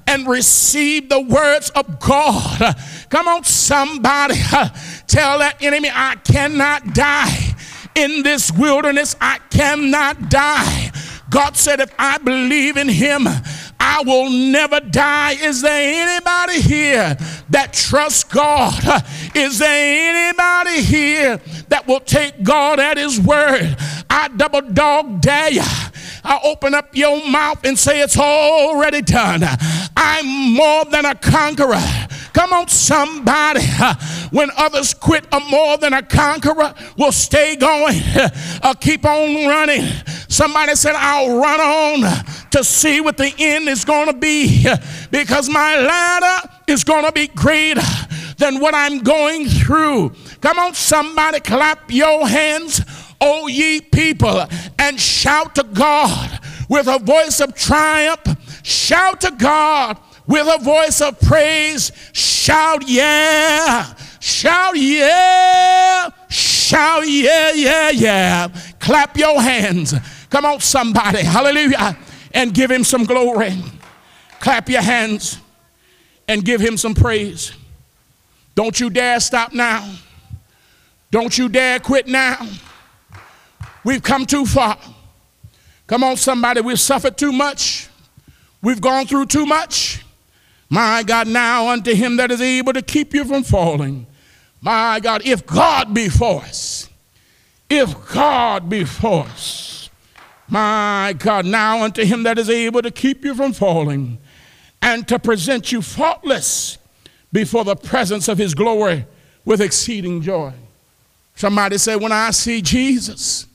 and 0.07 0.27
receive 0.27 1.09
the 1.09 1.21
words 1.21 1.69
of 1.69 1.99
God. 1.99 2.75
Come 3.09 3.27
on, 3.27 3.43
somebody. 3.43 4.35
Tell 5.07 5.39
that 5.39 5.57
enemy, 5.61 5.89
I 5.93 6.15
cannot 6.23 6.93
die 6.93 7.55
in 7.95 8.23
this 8.23 8.51
wilderness. 8.51 9.15
I 9.21 9.39
cannot 9.49 10.29
die. 10.29 10.91
God 11.29 11.57
said, 11.57 11.79
if 11.79 11.93
I 11.97 12.17
believe 12.19 12.77
in 12.77 12.87
him, 12.87 13.27
I 13.79 14.03
will 14.05 14.29
never 14.29 14.79
die. 14.79 15.33
Is 15.33 15.61
there 15.61 16.09
anybody 16.09 16.61
here 16.61 17.17
that 17.49 17.73
trusts 17.73 18.23
God? 18.23 19.03
Is 19.35 19.59
there 19.59 20.29
anybody 20.29 20.81
here 20.81 21.37
that 21.69 21.87
will 21.87 21.99
take 21.99 22.43
God 22.43 22.79
at 22.79 22.97
his 22.97 23.19
word? 23.19 23.75
I 24.09 24.29
double 24.29 24.61
dog 24.61 25.21
dare 25.21 25.51
you. 25.51 25.61
I 26.23 26.39
open 26.43 26.73
up 26.73 26.95
your 26.95 27.27
mouth 27.29 27.63
and 27.63 27.77
say, 27.77 28.01
It's 28.01 28.17
already 28.17 29.01
done. 29.01 29.43
I'm 29.95 30.53
more 30.53 30.85
than 30.85 31.05
a 31.05 31.15
conqueror. 31.15 32.04
Come 32.35 32.51
on, 32.51 32.67
somebody. 32.67 33.61
When 34.31 34.49
others 34.57 34.93
quit, 34.93 35.25
a 35.31 35.39
more 35.39 35.77
than 35.77 35.93
a 35.93 36.03
conqueror 36.03 36.73
will 36.97 37.13
stay 37.13 37.55
going, 37.55 38.01
uh, 38.61 38.73
keep 38.73 39.05
on 39.05 39.47
running. 39.47 39.85
Somebody 40.27 40.75
said, 40.75 40.95
I'll 40.97 41.39
run 41.39 41.61
on 41.61 42.25
to 42.51 42.61
see 42.61 42.99
what 42.99 43.15
the 43.15 43.33
end 43.39 43.69
is 43.69 43.85
going 43.85 44.07
to 44.07 44.17
be 44.17 44.67
because 45.11 45.47
my 45.47 45.77
latter 45.77 46.49
is 46.67 46.83
going 46.83 47.05
to 47.05 47.13
be 47.13 47.27
greater 47.27 47.81
than 48.37 48.59
what 48.59 48.75
I'm 48.75 48.99
going 48.99 49.47
through. 49.47 50.11
Come 50.41 50.59
on, 50.59 50.73
somebody, 50.73 51.39
clap 51.39 51.89
your 51.89 52.27
hands, 52.27 52.81
O 53.21 53.47
ye 53.47 53.79
people, 53.79 54.45
and 54.77 54.99
shout 54.99 55.55
to 55.55 55.63
God 55.63 56.41
with 56.67 56.87
a 56.87 56.99
voice 56.99 57.39
of 57.39 57.55
triumph. 57.55 58.27
Shout 58.63 59.21
to 59.21 59.31
God 59.31 59.97
with 60.27 60.47
a 60.47 60.63
voice 60.63 61.01
of 61.01 61.19
praise. 61.19 61.91
Shout, 62.13 62.87
yeah. 62.87 63.93
Shout, 64.19 64.75
yeah. 64.75 66.09
Shout, 66.29 67.07
yeah, 67.07 67.51
yeah, 67.53 67.89
yeah. 67.91 68.47
Clap 68.79 69.17
your 69.17 69.41
hands. 69.41 69.93
Come 70.29 70.45
on, 70.45 70.59
somebody. 70.59 71.23
Hallelujah. 71.23 71.97
And 72.33 72.53
give 72.53 72.71
him 72.71 72.83
some 72.83 73.05
glory. 73.05 73.53
Clap 74.39 74.69
your 74.69 74.81
hands 74.81 75.39
and 76.27 76.43
give 76.43 76.59
him 76.59 76.77
some 76.77 76.93
praise. 76.93 77.53
Don't 78.55 78.79
you 78.79 78.89
dare 78.89 79.19
stop 79.19 79.53
now. 79.53 79.95
Don't 81.11 81.37
you 81.37 81.49
dare 81.49 81.79
quit 81.79 82.07
now. 82.07 82.47
We've 83.83 84.01
come 84.01 84.25
too 84.25 84.45
far. 84.45 84.77
Come 85.87 86.03
on, 86.03 86.17
somebody. 86.17 86.61
We've 86.61 86.79
suffered 86.79 87.17
too 87.17 87.31
much. 87.31 87.89
We've 88.61 88.81
gone 88.81 89.05
through 89.05 89.27
too 89.27 89.45
much. 89.45 90.04
My 90.69 91.03
God, 91.03 91.27
now 91.27 91.69
unto 91.69 91.93
him 91.93 92.17
that 92.17 92.31
is 92.31 92.41
able 92.41 92.73
to 92.73 92.81
keep 92.81 93.13
you 93.13 93.23
from 93.25 93.43
falling. 93.43 94.07
My 94.61 94.99
God, 94.99 95.21
if 95.25 95.45
God 95.45 95.93
be 95.93 96.09
for 96.09 96.41
us, 96.41 96.89
if 97.69 97.93
God 98.11 98.69
be 98.69 98.83
for 98.83 99.25
us, 99.25 99.89
my 100.47 101.15
God, 101.17 101.45
now 101.45 101.83
unto 101.83 102.03
him 102.03 102.23
that 102.23 102.37
is 102.37 102.49
able 102.49 102.81
to 102.81 102.91
keep 102.91 103.23
you 103.23 103.35
from 103.35 103.53
falling 103.53 104.17
and 104.81 105.07
to 105.07 105.17
present 105.17 105.71
you 105.71 105.81
faultless 105.81 106.77
before 107.31 107.63
the 107.63 107.75
presence 107.75 108.27
of 108.27 108.37
his 108.37 108.53
glory 108.53 109.05
with 109.43 109.61
exceeding 109.61 110.21
joy. 110.21 110.53
Somebody 111.35 111.77
say, 111.77 111.95
When 111.95 112.11
I 112.11 112.31
see 112.31 112.61
Jesus, 112.61 113.45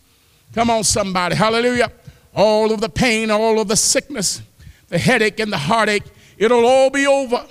come 0.55 0.71
on, 0.71 0.85
somebody, 0.85 1.35
hallelujah, 1.35 1.91
all 2.35 2.73
of 2.73 2.81
the 2.81 2.89
pain, 2.89 3.31
all 3.31 3.61
of 3.61 3.69
the 3.69 3.77
sickness, 3.77 4.43
the 4.89 4.99
headache, 4.99 5.41
and 5.41 5.53
the 5.53 5.59
heartache 5.59 6.05
It'll 6.41 6.67
all 6.67 6.89
be 6.89 7.07
over. 7.07 7.47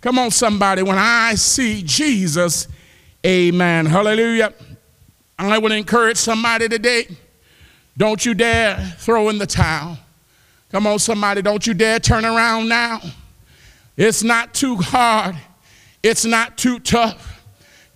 Come 0.00 0.18
on, 0.18 0.30
somebody. 0.30 0.82
When 0.82 0.98
I 0.98 1.34
see 1.34 1.82
Jesus, 1.82 2.66
amen. 3.24 3.86
Hallelujah. 3.86 4.54
I 5.38 5.58
would 5.58 5.72
encourage 5.72 6.16
somebody 6.16 6.68
today 6.68 7.06
don't 7.96 8.24
you 8.24 8.32
dare 8.32 8.76
throw 8.98 9.28
in 9.28 9.36
the 9.36 9.46
towel. 9.46 9.98
Come 10.70 10.86
on, 10.86 10.98
somebody. 10.98 11.42
Don't 11.42 11.66
you 11.66 11.74
dare 11.74 12.00
turn 12.00 12.24
around 12.24 12.68
now. 12.68 13.00
It's 13.96 14.22
not 14.22 14.54
too 14.54 14.76
hard, 14.76 15.36
it's 16.02 16.24
not 16.24 16.56
too 16.56 16.78
tough. 16.78 17.42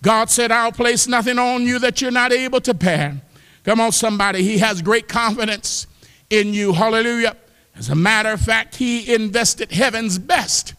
God 0.03 0.29
said, 0.29 0.51
I'll 0.51 0.71
place 0.71 1.07
nothing 1.07 1.39
on 1.39 1.63
you 1.63 1.79
that 1.79 1.99
you're 2.01 2.11
not 2.11 2.31
able 2.31 2.61
to 2.61 2.75
bear. 2.75 3.19
Come 3.63 3.81
on, 3.81 3.91
somebody. 3.91 4.43
He 4.43 4.59
has 4.59 4.83
great 4.83 5.07
confidence 5.07 5.87
in 6.29 6.53
you. 6.53 6.71
Hallelujah. 6.73 7.35
As 7.77 7.89
a 7.89 7.95
matter 7.95 8.31
of 8.31 8.41
fact, 8.41 8.75
he 8.77 9.13
invested 9.13 9.71
heaven's 9.71 10.17
best 10.17 10.73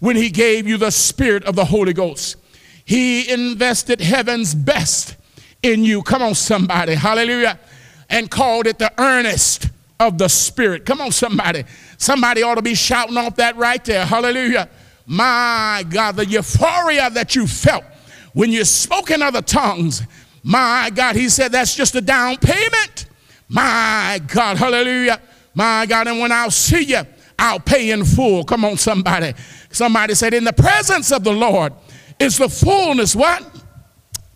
when 0.00 0.16
he 0.16 0.30
gave 0.30 0.66
you 0.66 0.76
the 0.76 0.90
spirit 0.90 1.44
of 1.44 1.54
the 1.54 1.66
Holy 1.66 1.92
Ghost. 1.92 2.36
He 2.84 3.30
invested 3.30 4.00
heaven's 4.00 4.54
best 4.54 5.16
in 5.62 5.84
you. 5.84 6.02
Come 6.02 6.22
on, 6.22 6.34
somebody. 6.34 6.94
Hallelujah. 6.94 7.58
And 8.08 8.30
called 8.30 8.66
it 8.66 8.78
the 8.78 8.92
earnest 9.00 9.68
of 10.00 10.18
the 10.18 10.28
Spirit. 10.28 10.84
Come 10.86 11.00
on, 11.00 11.12
somebody. 11.12 11.64
Somebody 11.98 12.42
ought 12.42 12.56
to 12.56 12.62
be 12.62 12.74
shouting 12.74 13.16
off 13.16 13.36
that 13.36 13.56
right 13.56 13.84
there. 13.84 14.04
Hallelujah. 14.04 14.68
My 15.06 15.84
God, 15.88 16.16
the 16.16 16.26
euphoria 16.26 17.10
that 17.10 17.36
you 17.36 17.46
felt 17.46 17.84
when 18.32 18.50
you 18.50 18.64
spoke 18.64 19.10
in 19.10 19.22
other 19.22 19.42
tongues. 19.42 20.02
My 20.42 20.90
God, 20.94 21.16
he 21.16 21.28
said 21.28 21.52
that's 21.52 21.74
just 21.74 21.94
a 21.94 22.00
down 22.00 22.38
payment. 22.38 23.06
My 23.48 24.20
God, 24.26 24.56
hallelujah. 24.56 25.20
My 25.60 25.84
God, 25.84 26.08
and 26.08 26.18
when 26.18 26.32
I'll 26.32 26.50
see 26.50 26.84
you, 26.84 27.02
I'll 27.38 27.60
pay 27.60 27.90
in 27.90 28.02
full. 28.02 28.44
Come 28.44 28.64
on, 28.64 28.78
somebody. 28.78 29.34
Somebody 29.70 30.14
said, 30.14 30.32
In 30.32 30.42
the 30.42 30.54
presence 30.54 31.12
of 31.12 31.22
the 31.22 31.34
Lord 31.34 31.74
is 32.18 32.38
the 32.38 32.48
fullness, 32.48 33.14
what? 33.14 33.44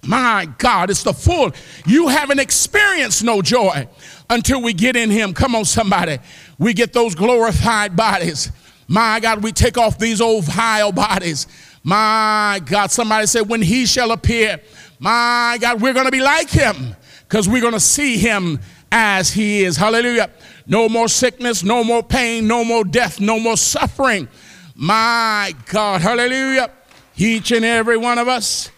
My 0.02 0.46
God, 0.58 0.90
it's 0.90 1.02
the 1.02 1.14
full. 1.14 1.52
You 1.86 2.08
haven't 2.08 2.40
experienced 2.40 3.24
no 3.24 3.40
joy 3.40 3.88
until 4.28 4.60
we 4.60 4.74
get 4.74 4.96
in 4.96 5.10
Him. 5.10 5.32
Come 5.32 5.54
on, 5.54 5.64
somebody. 5.64 6.18
We 6.58 6.74
get 6.74 6.92
those 6.92 7.14
glorified 7.14 7.96
bodies. 7.96 8.52
My 8.86 9.18
God, 9.18 9.42
we 9.42 9.50
take 9.50 9.78
off 9.78 9.98
these 9.98 10.20
old 10.20 10.44
vile 10.44 10.92
bodies. 10.92 11.46
My 11.82 12.60
God, 12.66 12.90
somebody 12.90 13.28
said, 13.28 13.48
when 13.48 13.62
He 13.62 13.86
shall 13.86 14.12
appear, 14.12 14.60
my 14.98 15.56
God, 15.58 15.80
we're 15.80 15.94
going 15.94 16.04
to 16.04 16.12
be 16.12 16.20
like 16.20 16.50
Him 16.50 16.94
because 17.26 17.48
we're 17.48 17.62
going 17.62 17.72
to 17.72 17.80
see 17.80 18.18
Him 18.18 18.60
as 18.92 19.30
He 19.30 19.64
is. 19.64 19.78
Hallelujah. 19.78 20.30
No 20.66 20.88
more 20.88 21.08
sickness, 21.08 21.62
no 21.62 21.84
more 21.84 22.02
pain, 22.02 22.46
no 22.46 22.64
more 22.64 22.84
death, 22.84 23.20
no 23.20 23.38
more 23.38 23.56
suffering. 23.56 24.28
My 24.74 25.54
God, 25.66 26.00
hallelujah. 26.00 26.70
Each 27.16 27.52
and 27.52 27.64
every 27.64 27.96
one 27.96 28.18
of 28.18 28.28
us, 28.28 28.70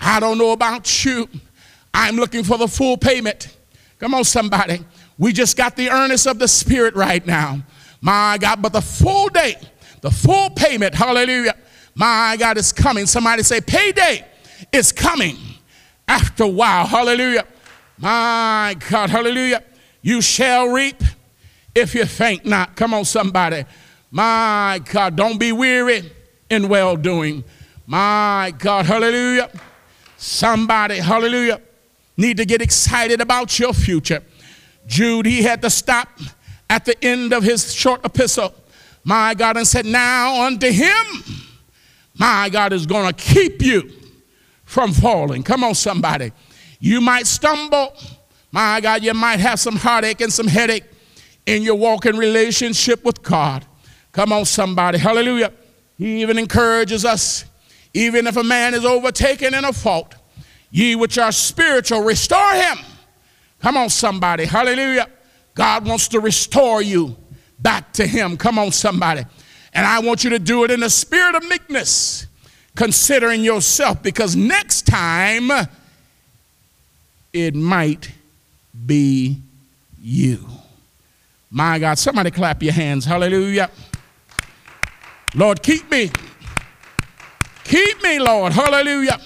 I 0.00 0.20
don't 0.20 0.38
know 0.38 0.52
about 0.52 1.04
you. 1.04 1.28
I'm 1.92 2.16
looking 2.16 2.44
for 2.44 2.56
the 2.56 2.68
full 2.68 2.96
payment. 2.96 3.56
Come 3.98 4.14
on, 4.14 4.24
somebody. 4.24 4.84
We 5.18 5.32
just 5.32 5.56
got 5.56 5.76
the 5.76 5.90
earnest 5.90 6.26
of 6.26 6.38
the 6.38 6.48
Spirit 6.48 6.94
right 6.94 7.24
now. 7.26 7.62
My 8.00 8.38
God, 8.40 8.62
but 8.62 8.72
the 8.72 8.80
full 8.80 9.28
day, 9.28 9.56
the 10.00 10.10
full 10.10 10.50
payment, 10.50 10.94
hallelujah. 10.94 11.54
My 11.94 12.36
God 12.38 12.56
is 12.56 12.72
coming. 12.72 13.06
Somebody 13.06 13.42
say, 13.42 13.60
payday 13.60 14.26
is 14.72 14.90
coming 14.90 15.36
after 16.08 16.44
a 16.44 16.48
while. 16.48 16.86
Hallelujah. 16.86 17.46
My 17.98 18.76
God, 18.90 19.10
hallelujah. 19.10 19.62
You 20.00 20.20
shall 20.20 20.68
reap 20.68 20.96
if 21.74 21.94
you 21.94 22.04
faint 22.06 22.44
not. 22.44 22.76
Come 22.76 22.94
on, 22.94 23.04
somebody. 23.04 23.64
My 24.10 24.80
God, 24.90 25.16
don't 25.16 25.38
be 25.38 25.52
weary 25.52 26.12
in 26.50 26.68
well 26.68 26.96
doing. 26.96 27.44
My 27.86 28.52
God, 28.58 28.86
hallelujah. 28.86 29.50
Somebody, 30.16 30.98
hallelujah, 30.98 31.60
need 32.16 32.36
to 32.36 32.44
get 32.44 32.62
excited 32.62 33.20
about 33.20 33.58
your 33.58 33.72
future. 33.72 34.22
Jude, 34.86 35.26
he 35.26 35.42
had 35.42 35.62
to 35.62 35.70
stop 35.70 36.08
at 36.68 36.84
the 36.84 37.02
end 37.04 37.32
of 37.32 37.42
his 37.42 37.72
short 37.72 38.04
epistle, 38.04 38.54
my 39.04 39.34
God, 39.34 39.56
and 39.56 39.66
said, 39.66 39.86
Now 39.86 40.46
unto 40.46 40.70
him, 40.70 41.06
my 42.18 42.48
God 42.50 42.72
is 42.72 42.86
going 42.86 43.12
to 43.12 43.14
keep 43.14 43.62
you 43.62 43.90
from 44.64 44.92
falling. 44.92 45.42
Come 45.42 45.64
on, 45.64 45.74
somebody. 45.74 46.32
You 46.78 47.00
might 47.00 47.26
stumble. 47.26 47.94
My 48.50 48.80
God, 48.80 49.02
you 49.02 49.14
might 49.14 49.40
have 49.40 49.58
some 49.58 49.76
heartache 49.76 50.20
and 50.20 50.32
some 50.32 50.46
headache 50.46 50.84
in 51.46 51.62
your 51.62 51.74
walking 51.74 52.16
relationship 52.16 53.04
with 53.04 53.22
God. 53.22 53.64
Come 54.12 54.32
on, 54.32 54.44
somebody. 54.44 54.98
Hallelujah. 54.98 55.52
He 55.98 56.22
even 56.22 56.38
encourages 56.38 57.04
us, 57.04 57.44
even 57.94 58.26
if 58.26 58.36
a 58.36 58.42
man 58.42 58.74
is 58.74 58.84
overtaken 58.84 59.54
in 59.54 59.64
a 59.64 59.72
fault, 59.72 60.14
ye 60.70 60.94
which 60.94 61.18
are 61.18 61.32
spiritual, 61.32 62.02
restore 62.02 62.52
him. 62.52 62.78
Come 63.60 63.76
on, 63.76 63.90
somebody. 63.90 64.44
Hallelujah. 64.44 65.08
God 65.54 65.86
wants 65.86 66.08
to 66.08 66.20
restore 66.20 66.82
you 66.82 67.16
back 67.58 67.92
to 67.94 68.06
him. 68.06 68.36
Come 68.36 68.58
on, 68.58 68.72
somebody. 68.72 69.24
And 69.74 69.86
I 69.86 70.00
want 70.00 70.24
you 70.24 70.30
to 70.30 70.38
do 70.38 70.64
it 70.64 70.70
in 70.70 70.80
the 70.80 70.90
spirit 70.90 71.34
of 71.34 71.48
meekness, 71.48 72.26
considering 72.74 73.44
yourself, 73.44 74.02
because 74.02 74.34
next 74.34 74.86
time 74.86 75.50
it 77.32 77.54
might 77.54 78.10
be 78.86 79.38
you. 80.02 80.46
My 81.54 81.78
God, 81.78 81.98
somebody 81.98 82.30
clap 82.30 82.62
your 82.62 82.72
hands. 82.72 83.04
Hallelujah. 83.04 83.70
Lord, 85.34 85.62
keep 85.62 85.90
me. 85.90 86.10
Keep 87.62 88.02
me, 88.02 88.18
Lord. 88.18 88.54
Hallelujah. 88.54 89.20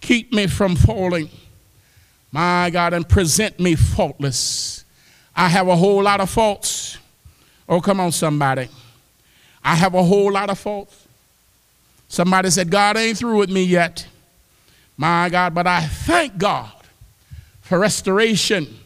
Keep 0.00 0.32
me 0.32 0.46
from 0.46 0.76
falling. 0.76 1.28
My 2.30 2.70
God, 2.70 2.94
and 2.94 3.08
present 3.08 3.58
me 3.58 3.74
faultless. 3.74 4.84
I 5.34 5.48
have 5.48 5.66
a 5.66 5.74
whole 5.74 6.00
lot 6.00 6.20
of 6.20 6.30
faults. 6.30 6.96
Oh, 7.68 7.80
come 7.80 7.98
on, 7.98 8.12
somebody. 8.12 8.68
I 9.64 9.74
have 9.74 9.94
a 9.94 10.04
whole 10.04 10.30
lot 10.30 10.48
of 10.48 10.60
faults. 10.60 11.08
Somebody 12.06 12.50
said, 12.50 12.70
God 12.70 12.96
ain't 12.96 13.18
through 13.18 13.38
with 13.38 13.50
me 13.50 13.64
yet. 13.64 14.06
My 14.96 15.28
God, 15.28 15.54
but 15.54 15.66
I 15.66 15.80
thank 15.80 16.38
God 16.38 16.70
for 17.62 17.80
restoration 17.80 18.78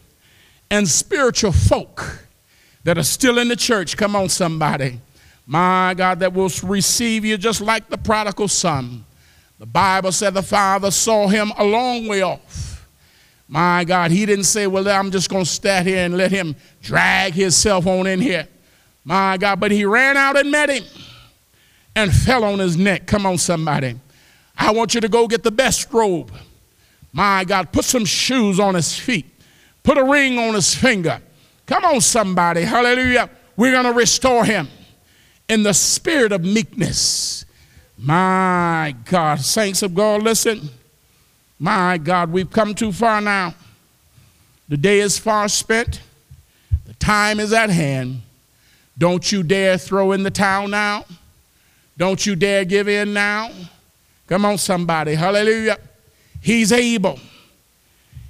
and 0.71 0.89
spiritual 0.89 1.51
folk 1.51 2.25
that 2.83 2.97
are 2.97 3.03
still 3.03 3.37
in 3.37 3.47
the 3.47 3.55
church. 3.55 3.95
Come 3.97 4.15
on, 4.15 4.29
somebody. 4.29 4.99
My 5.45 5.93
God, 5.95 6.19
that 6.19 6.33
will 6.33 6.49
receive 6.63 7.25
you 7.25 7.37
just 7.37 7.61
like 7.61 7.89
the 7.89 7.97
prodigal 7.97 8.47
son. 8.47 9.05
The 9.59 9.65
Bible 9.65 10.11
said 10.11 10.33
the 10.33 10.41
father 10.41 10.89
saw 10.91 11.27
him 11.27 11.51
a 11.57 11.63
long 11.63 12.07
way 12.07 12.21
off. 12.21 12.87
My 13.47 13.83
God, 13.83 14.11
he 14.11 14.25
didn't 14.25 14.45
say, 14.45 14.65
Well, 14.65 14.87
I'm 14.87 15.11
just 15.11 15.29
going 15.29 15.43
to 15.43 15.49
stand 15.49 15.87
here 15.87 16.05
and 16.05 16.17
let 16.17 16.31
him 16.31 16.55
drag 16.81 17.33
himself 17.33 17.85
on 17.85 18.07
in 18.07 18.21
here. 18.21 18.47
My 19.03 19.37
God, 19.37 19.59
but 19.59 19.71
he 19.71 19.83
ran 19.83 20.15
out 20.15 20.37
and 20.37 20.49
met 20.49 20.69
him 20.69 20.83
and 21.95 22.13
fell 22.13 22.43
on 22.43 22.59
his 22.59 22.77
neck. 22.77 23.05
Come 23.05 23.25
on, 23.25 23.37
somebody. 23.37 23.99
I 24.57 24.71
want 24.71 24.95
you 24.95 25.01
to 25.01 25.09
go 25.09 25.27
get 25.27 25.43
the 25.43 25.51
best 25.51 25.91
robe. 25.91 26.31
My 27.11 27.43
God, 27.43 27.71
put 27.71 27.83
some 27.83 28.05
shoes 28.05 28.59
on 28.59 28.75
his 28.75 28.97
feet, 28.97 29.25
put 29.83 29.97
a 29.97 30.03
ring 30.03 30.39
on 30.39 30.53
his 30.53 30.73
finger. 30.73 31.21
Come 31.71 31.85
on, 31.85 32.01
somebody. 32.01 32.63
Hallelujah. 32.63 33.29
We're 33.55 33.71
going 33.71 33.85
to 33.85 33.93
restore 33.93 34.43
him 34.43 34.67
in 35.47 35.63
the 35.63 35.73
spirit 35.73 36.33
of 36.33 36.43
meekness. 36.43 37.45
My 37.97 38.93
God, 39.05 39.39
saints 39.39 39.81
of 39.81 39.95
God, 39.95 40.21
listen. 40.21 40.69
My 41.57 41.97
God, 41.97 42.29
we've 42.29 42.51
come 42.51 42.75
too 42.75 42.91
far 42.91 43.21
now. 43.21 43.55
The 44.67 44.75
day 44.75 44.99
is 44.99 45.17
far 45.17 45.47
spent, 45.47 46.01
the 46.85 46.93
time 46.95 47.39
is 47.39 47.53
at 47.53 47.69
hand. 47.69 48.21
Don't 48.97 49.31
you 49.31 49.41
dare 49.41 49.77
throw 49.77 50.11
in 50.11 50.23
the 50.23 50.29
towel 50.29 50.67
now. 50.67 51.05
Don't 51.97 52.25
you 52.25 52.35
dare 52.35 52.65
give 52.65 52.89
in 52.89 53.13
now. 53.13 53.49
Come 54.27 54.43
on, 54.43 54.57
somebody. 54.57 55.15
Hallelujah. 55.15 55.77
He's 56.41 56.73
able. 56.73 57.17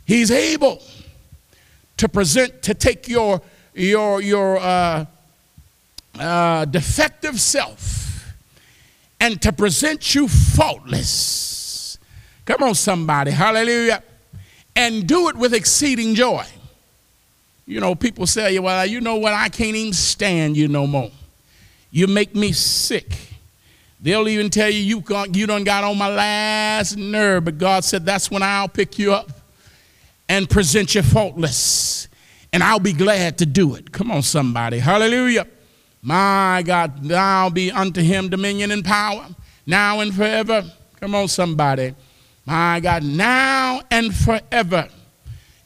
He's 0.05 0.29
able 0.29 0.83
to 2.01 2.09
present, 2.09 2.63
to 2.63 2.73
take 2.73 3.07
your, 3.07 3.39
your, 3.75 4.23
your 4.23 4.57
uh, 4.57 5.05
uh, 6.17 6.65
defective 6.65 7.39
self 7.39 8.33
and 9.19 9.39
to 9.39 9.53
present 9.53 10.15
you 10.15 10.27
faultless. 10.27 11.99
Come 12.43 12.63
on, 12.63 12.73
somebody. 12.73 13.29
Hallelujah. 13.29 14.01
And 14.75 15.07
do 15.07 15.29
it 15.29 15.35
with 15.35 15.53
exceeding 15.53 16.15
joy. 16.15 16.43
You 17.67 17.79
know, 17.79 17.93
people 17.93 18.25
say, 18.25 18.57
well, 18.57 18.83
you 18.83 18.99
know 18.99 19.17
what? 19.17 19.33
I 19.33 19.49
can't 19.49 19.75
even 19.75 19.93
stand 19.93 20.57
you 20.57 20.67
no 20.67 20.87
more. 20.87 21.11
You 21.91 22.07
make 22.07 22.33
me 22.33 22.51
sick. 22.51 23.15
They'll 23.99 24.27
even 24.27 24.49
tell 24.49 24.71
you, 24.71 24.79
you, 24.79 25.01
got, 25.01 25.35
you 25.35 25.45
done 25.45 25.63
got 25.63 25.83
on 25.83 25.99
my 25.99 26.09
last 26.09 26.97
nerve, 26.97 27.45
but 27.45 27.59
God 27.59 27.83
said, 27.83 28.07
that's 28.07 28.31
when 28.31 28.41
I'll 28.41 28.67
pick 28.67 28.97
you 28.97 29.13
up 29.13 29.40
and 30.31 30.49
present 30.49 30.95
you 30.95 31.01
faultless. 31.01 32.07
And 32.53 32.63
I'll 32.63 32.79
be 32.79 32.93
glad 32.93 33.37
to 33.39 33.45
do 33.45 33.75
it. 33.75 33.91
Come 33.91 34.09
on, 34.11 34.21
somebody. 34.21 34.79
Hallelujah. 34.79 35.45
My 36.01 36.63
God, 36.65 37.03
now 37.03 37.49
be 37.49 37.69
unto 37.69 38.01
him 38.01 38.29
dominion 38.29 38.71
and 38.71 38.83
power, 38.83 39.27
now 39.65 39.99
and 39.99 40.15
forever. 40.15 40.63
Come 41.01 41.15
on, 41.15 41.27
somebody. 41.27 41.95
My 42.45 42.79
God, 42.79 43.03
now 43.03 43.81
and 43.91 44.15
forever. 44.15 44.87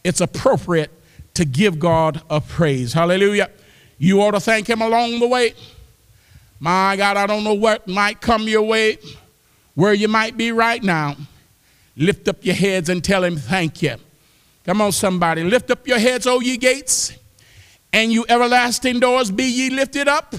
It's 0.04 0.20
appropriate 0.20 0.92
to 1.36 1.46
give 1.46 1.78
God 1.78 2.24
a 2.28 2.42
praise. 2.42 2.92
Hallelujah. 2.92 3.52
You 4.00 4.20
ought 4.24 4.32
to 4.32 4.40
thank 4.40 4.68
him 4.68 4.82
along 4.82 5.20
the 5.20 5.28
way. 5.28 5.54
My 6.60 6.96
God, 6.98 7.18
I 7.18 7.28
don't 7.28 7.44
know 7.44 7.54
what 7.54 7.88
might 7.88 8.20
come 8.20 8.48
your 8.48 8.64
way, 8.64 8.98
where 9.76 9.94
you 9.94 10.08
might 10.08 10.38
be 10.38 10.52
right 10.52 10.82
now. 10.84 11.18
Lift 11.96 12.28
up 12.28 12.44
your 12.44 12.56
heads 12.56 12.90
and 12.90 13.04
tell 13.04 13.24
him 13.24 13.38
thank 13.38 13.84
you. 13.84 13.98
Come 14.66 14.82
on, 14.82 14.92
somebody. 14.92 15.44
Lift 15.44 15.70
up 15.72 15.88
your 15.88 16.00
heads, 16.00 16.26
O 16.26 16.40
ye 16.40 16.58
gates, 16.58 17.14
and 17.94 18.12
you 18.12 18.26
everlasting 18.28 19.00
doors, 19.00 19.32
be 19.32 19.46
ye 19.46 19.70
lifted 19.70 20.08
up. 20.08 20.36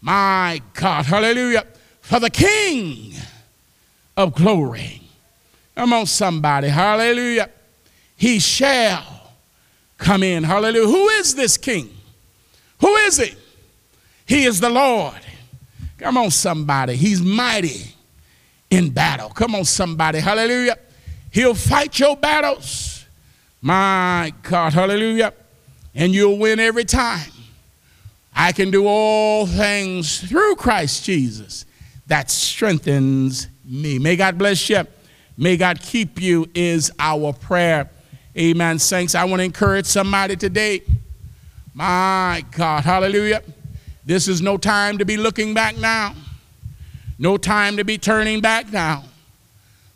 My 0.00 0.60
God, 0.74 1.06
hallelujah. 1.06 1.66
For 2.02 2.20
the 2.20 2.30
King 2.30 3.14
of 4.16 4.34
glory. 4.34 5.02
Come 5.74 5.92
on, 5.92 6.06
somebody, 6.06 6.68
hallelujah. 6.68 7.50
He 8.16 8.38
shall 8.38 9.32
come 9.96 10.22
in, 10.22 10.44
hallelujah. 10.44 10.86
Who 10.86 11.08
is 11.08 11.34
this 11.34 11.56
King? 11.56 11.90
Who 12.80 12.94
is 12.96 13.16
he? 13.16 13.34
He 14.26 14.44
is 14.44 14.60
the 14.60 14.70
Lord. 14.70 15.20
Come 15.98 16.16
on, 16.16 16.30
somebody. 16.30 16.96
He's 16.96 17.20
mighty 17.20 17.94
in 18.70 18.90
battle. 18.90 19.30
Come 19.30 19.54
on, 19.54 19.64
somebody. 19.64 20.20
Hallelujah. 20.20 20.76
He'll 21.30 21.54
fight 21.54 21.98
your 21.98 22.16
battles. 22.16 22.97
My 23.60 24.32
God, 24.42 24.72
hallelujah. 24.72 25.32
And 25.94 26.14
you'll 26.14 26.38
win 26.38 26.60
every 26.60 26.84
time. 26.84 27.30
I 28.34 28.52
can 28.52 28.70
do 28.70 28.86
all 28.86 29.46
things 29.46 30.20
through 30.20 30.56
Christ 30.56 31.04
Jesus 31.04 31.64
that 32.06 32.30
strengthens 32.30 33.48
me. 33.64 33.98
May 33.98 34.16
God 34.16 34.38
bless 34.38 34.70
you. 34.70 34.86
May 35.36 35.56
God 35.56 35.80
keep 35.80 36.20
you, 36.20 36.48
is 36.54 36.90
our 36.98 37.32
prayer. 37.32 37.90
Amen. 38.36 38.78
Saints, 38.78 39.14
I 39.14 39.24
want 39.24 39.40
to 39.40 39.44
encourage 39.44 39.86
somebody 39.86 40.36
today. 40.36 40.82
My 41.74 42.44
God, 42.52 42.84
hallelujah. 42.84 43.42
This 44.04 44.26
is 44.26 44.40
no 44.40 44.56
time 44.56 44.98
to 44.98 45.04
be 45.04 45.16
looking 45.16 45.54
back 45.54 45.76
now, 45.76 46.14
no 47.18 47.36
time 47.36 47.76
to 47.76 47.84
be 47.84 47.98
turning 47.98 48.40
back 48.40 48.72
now. 48.72 49.04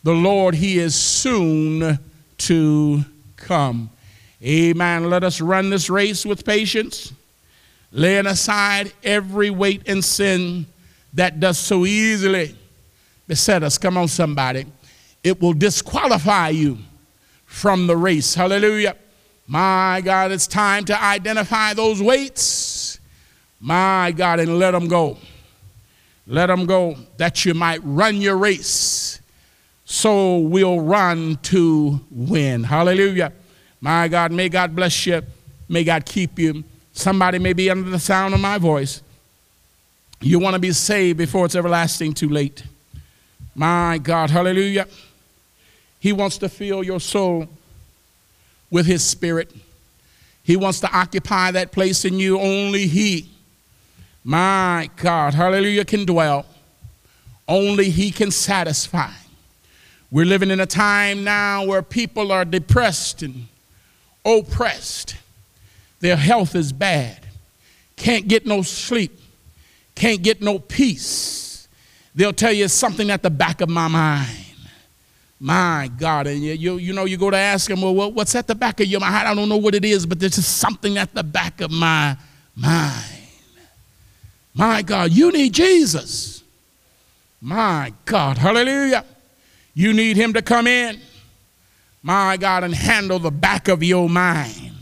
The 0.03 0.13
Lord, 0.13 0.55
He 0.55 0.79
is 0.79 0.95
soon 0.95 1.99
to 2.39 3.05
come. 3.43 3.91
Amen. 4.43 5.11
Let 5.11 5.25
us 5.25 5.41
run 5.41 5.71
this 5.71 5.91
race 5.91 6.25
with 6.25 6.45
patience, 6.45 7.13
laying 7.93 8.27
aside 8.27 8.93
every 9.05 9.51
weight 9.51 9.83
and 9.87 10.05
sin 10.05 10.67
that 11.13 11.39
does 11.39 11.59
so 11.59 11.85
easily 11.85 12.57
beset 13.29 13.63
us. 13.63 13.79
Come 13.79 13.97
on, 13.97 14.09
somebody. 14.09 14.67
It 15.23 15.41
will 15.41 15.53
disqualify 15.53 16.49
you 16.49 16.79
from 17.45 17.87
the 17.87 17.97
race. 17.97 18.35
Hallelujah. 18.35 18.97
My 19.47 20.01
God, 20.03 20.33
it's 20.33 20.47
time 20.47 20.85
to 20.87 21.01
identify 21.01 21.75
those 21.75 22.03
weights 22.03 22.93
my 23.63 24.11
God, 24.11 24.41
and 24.41 24.59
let 24.59 24.73
them 24.73 24.89
go. 24.89 25.17
Let 26.27 26.47
them 26.47 26.67
go 26.67 26.97
that 27.17 27.45
you 27.45 27.55
might 27.55 27.81
run 27.85 28.17
your 28.17 28.37
race. 28.37 29.02
So 29.93 30.39
we'll 30.39 30.81
run 30.81 31.37
to 31.43 32.01
win. 32.11 32.65
Hallelujah. 32.65 33.31
My 33.79 34.09
God, 34.09 34.33
may 34.33 34.49
God 34.49 34.75
bless 34.75 35.07
you. 35.07 35.21
May 35.69 35.85
God 35.85 36.07
keep 36.07 36.39
you. 36.39 36.65
Somebody 36.95 37.39
may 37.39 37.53
be 37.53 37.69
under 37.69 37.91
the 37.91 37.99
sound 37.99 38.33
of 38.33 38.41
my 38.41 38.57
voice. 38.57 39.03
You 40.23 40.39
want 40.39 40.55
to 40.55 40.59
be 40.59 40.73
saved 40.73 41.19
before 41.19 41.45
it's 41.45 41.55
everlasting 41.55 42.15
too 42.15 42.31
late. 42.31 42.63
My 43.55 43.99
God, 43.99 44.31
hallelujah. 44.31 44.87
He 46.01 46.15
wants 46.15 46.39
to 46.39 46.49
fill 46.49 46.83
your 46.83 46.99
soul 46.99 47.47
with 48.71 48.87
His 48.87 49.05
Spirit. 49.05 49.55
He 50.43 50.57
wants 50.57 50.81
to 50.81 50.91
occupy 50.91 51.51
that 51.51 51.71
place 51.71 52.07
in 52.07 52.19
you. 52.19 52.41
Only 52.41 52.87
He 52.87 53.29
my 54.25 54.89
God, 54.97 55.35
hallelujah, 55.35 55.85
can 55.85 56.07
dwell. 56.07 56.47
Only 57.47 57.91
He 57.91 58.11
can 58.11 58.31
satisfy. 58.31 59.11
We're 60.13 60.27
living 60.27 60.51
in 60.51 60.61
a 60.61 60.67
time 60.67 61.25
now 61.25 61.65
where 61.65 61.81
people 61.81 62.33
are 62.33 62.45
depressed 62.45 63.23
and 63.23 63.47
oppressed. 64.27 65.17
Their 66.01 66.17
health 66.17 66.55
is 66.55 66.71
bad. 66.71 67.19
Can't 67.97 68.29
get 68.29 68.45
no 68.45 68.61
sleep. 68.61 69.19
Can't 69.95 70.23
get 70.23 70.43
no 70.43 70.59
peace. 70.59 71.67
They'll 72.15 72.35
tell 72.35 72.53
you 72.53 72.69
something 72.69 73.11
at 73.11 73.23
the 73.23 73.31
back 73.31 73.63
of 73.63 73.71
my 73.71 73.89
mind. 73.89 74.29
My 75.41 75.91
God. 75.99 76.27
And 76.27 76.43
you, 76.43 76.53
you, 76.53 76.77
you 76.77 76.93
know, 76.93 77.07
you 77.07 77.17
go 77.17 77.31
to 77.31 77.37
ask 77.37 77.69
them, 77.69 77.81
well, 77.81 78.13
what's 78.13 78.35
at 78.35 78.47
the 78.47 78.55
back 78.55 78.81
of 78.81 78.87
your 78.87 79.01
mind? 79.01 79.15
I 79.15 79.35
don't 79.35 79.49
know 79.49 79.57
what 79.57 79.75
it 79.75 79.85
is, 79.85 80.05
but 80.05 80.21
there's 80.21 80.37
just 80.37 80.59
something 80.59 80.99
at 80.99 81.15
the 81.15 81.23
back 81.23 81.63
of 81.63 81.71
my 81.71 82.19
mind. 82.55 83.19
My 84.55 84.83
God, 84.83 85.11
you 85.11 85.33
need 85.33 85.55
Jesus. 85.55 86.45
My 87.41 87.95
God, 88.05 88.37
hallelujah. 88.37 89.07
You 89.75 89.93
need 89.93 90.17
him 90.17 90.33
to 90.35 90.43
come 90.43 90.67
in, 90.67 91.01
my 92.03 92.37
God, 92.37 92.65
and 92.65 92.75
handle 92.75 93.19
the 93.19 93.31
back 93.31 93.69
of 93.69 93.83
your 93.83 94.09
mind. 94.09 94.73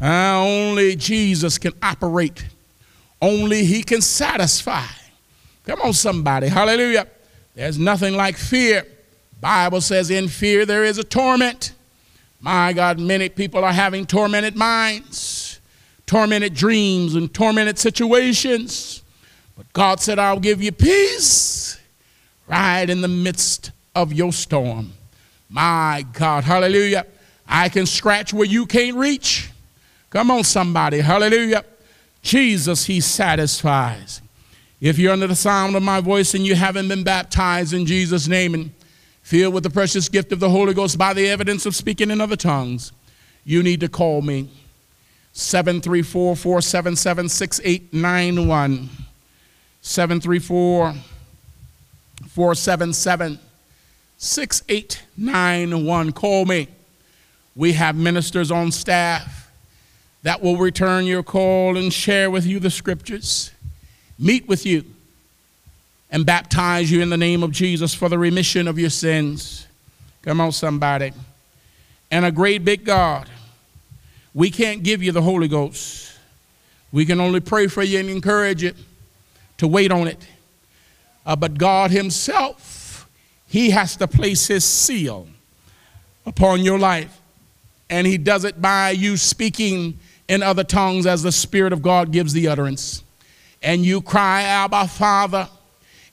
Uh, 0.00 0.38
only 0.38 0.96
Jesus 0.96 1.58
can 1.58 1.72
operate. 1.82 2.44
Only 3.20 3.64
he 3.64 3.82
can 3.82 4.00
satisfy. 4.00 4.86
Come 5.64 5.80
on, 5.80 5.92
somebody. 5.92 6.48
Hallelujah. 6.48 7.06
There's 7.54 7.78
nothing 7.78 8.14
like 8.14 8.36
fear. 8.36 8.86
Bible 9.40 9.80
says 9.80 10.10
in 10.10 10.28
fear 10.28 10.66
there 10.66 10.84
is 10.84 10.98
a 10.98 11.04
torment. 11.04 11.72
My 12.40 12.72
God, 12.72 12.98
many 12.98 13.28
people 13.28 13.64
are 13.64 13.72
having 13.72 14.04
tormented 14.04 14.56
minds, 14.56 15.60
tormented 16.06 16.54
dreams, 16.54 17.14
and 17.14 17.32
tormented 17.32 17.78
situations. 17.78 19.02
But 19.56 19.72
God 19.72 20.00
said, 20.00 20.18
I'll 20.18 20.40
give 20.40 20.62
you 20.62 20.72
peace 20.72 21.80
right 22.46 22.88
in 22.88 23.00
the 23.00 23.08
midst 23.08 23.70
of 23.94 24.12
your 24.12 24.32
storm. 24.32 24.92
My 25.48 26.04
God, 26.12 26.44
hallelujah. 26.44 27.06
I 27.46 27.68
can 27.68 27.86
scratch 27.86 28.32
where 28.32 28.46
you 28.46 28.66
can't 28.66 28.96
reach. 28.96 29.50
Come 30.10 30.30
on, 30.30 30.44
somebody, 30.44 31.00
hallelujah. 31.00 31.64
Jesus, 32.22 32.86
He 32.86 33.00
satisfies. 33.00 34.20
If 34.80 34.98
you're 34.98 35.12
under 35.12 35.26
the 35.26 35.36
sound 35.36 35.76
of 35.76 35.82
my 35.82 36.00
voice 36.00 36.34
and 36.34 36.44
you 36.44 36.54
haven't 36.54 36.88
been 36.88 37.04
baptized 37.04 37.72
in 37.72 37.86
Jesus' 37.86 38.28
name 38.28 38.54
and 38.54 38.70
filled 39.22 39.54
with 39.54 39.62
the 39.62 39.70
precious 39.70 40.08
gift 40.08 40.32
of 40.32 40.40
the 40.40 40.50
Holy 40.50 40.74
Ghost 40.74 40.98
by 40.98 41.14
the 41.14 41.28
evidence 41.28 41.66
of 41.66 41.74
speaking 41.74 42.10
in 42.10 42.20
other 42.20 42.36
tongues, 42.36 42.92
you 43.44 43.62
need 43.62 43.80
to 43.80 43.88
call 43.88 44.22
me. 44.22 44.50
734 45.32 46.36
477 46.36 47.28
6891. 47.28 48.88
734 49.80 50.94
477 52.28 53.38
6891. 54.24 56.12
Call 56.12 56.46
me. 56.46 56.68
We 57.54 57.74
have 57.74 57.94
ministers 57.94 58.50
on 58.50 58.72
staff 58.72 59.52
that 60.22 60.42
will 60.42 60.56
return 60.56 61.04
your 61.04 61.22
call 61.22 61.76
and 61.76 61.92
share 61.92 62.30
with 62.30 62.46
you 62.46 62.58
the 62.58 62.70
scriptures, 62.70 63.52
meet 64.18 64.48
with 64.48 64.64
you, 64.64 64.82
and 66.10 66.24
baptize 66.24 66.90
you 66.90 67.02
in 67.02 67.10
the 67.10 67.18
name 67.18 67.42
of 67.42 67.50
Jesus 67.52 67.92
for 67.94 68.08
the 68.08 68.18
remission 68.18 68.66
of 68.66 68.78
your 68.78 68.88
sins. 68.88 69.66
Come 70.22 70.40
on, 70.40 70.52
somebody. 70.52 71.12
And 72.10 72.24
a 72.24 72.32
great 72.32 72.64
big 72.64 72.84
God. 72.84 73.28
We 74.32 74.50
can't 74.50 74.82
give 74.82 75.02
you 75.02 75.12
the 75.12 75.20
Holy 75.22 75.48
Ghost. 75.48 76.16
We 76.92 77.04
can 77.04 77.20
only 77.20 77.40
pray 77.40 77.66
for 77.66 77.82
you 77.82 78.00
and 78.00 78.08
encourage 78.08 78.62
you 78.62 78.72
to 79.58 79.68
wait 79.68 79.92
on 79.92 80.08
it. 80.08 80.26
Uh, 81.26 81.36
but 81.36 81.58
God 81.58 81.90
Himself 81.90 82.83
he 83.54 83.70
has 83.70 83.94
to 83.94 84.08
place 84.08 84.48
his 84.48 84.64
seal 84.64 85.28
upon 86.26 86.62
your 86.62 86.76
life. 86.76 87.20
And 87.88 88.04
he 88.04 88.18
does 88.18 88.44
it 88.44 88.60
by 88.60 88.90
you 88.90 89.16
speaking 89.16 90.00
in 90.26 90.42
other 90.42 90.64
tongues 90.64 91.06
as 91.06 91.22
the 91.22 91.30
Spirit 91.30 91.72
of 91.72 91.80
God 91.80 92.10
gives 92.10 92.32
the 92.32 92.48
utterance. 92.48 93.04
And 93.62 93.86
you 93.86 94.00
cry, 94.00 94.42
Abba, 94.42 94.88
Father, 94.88 95.48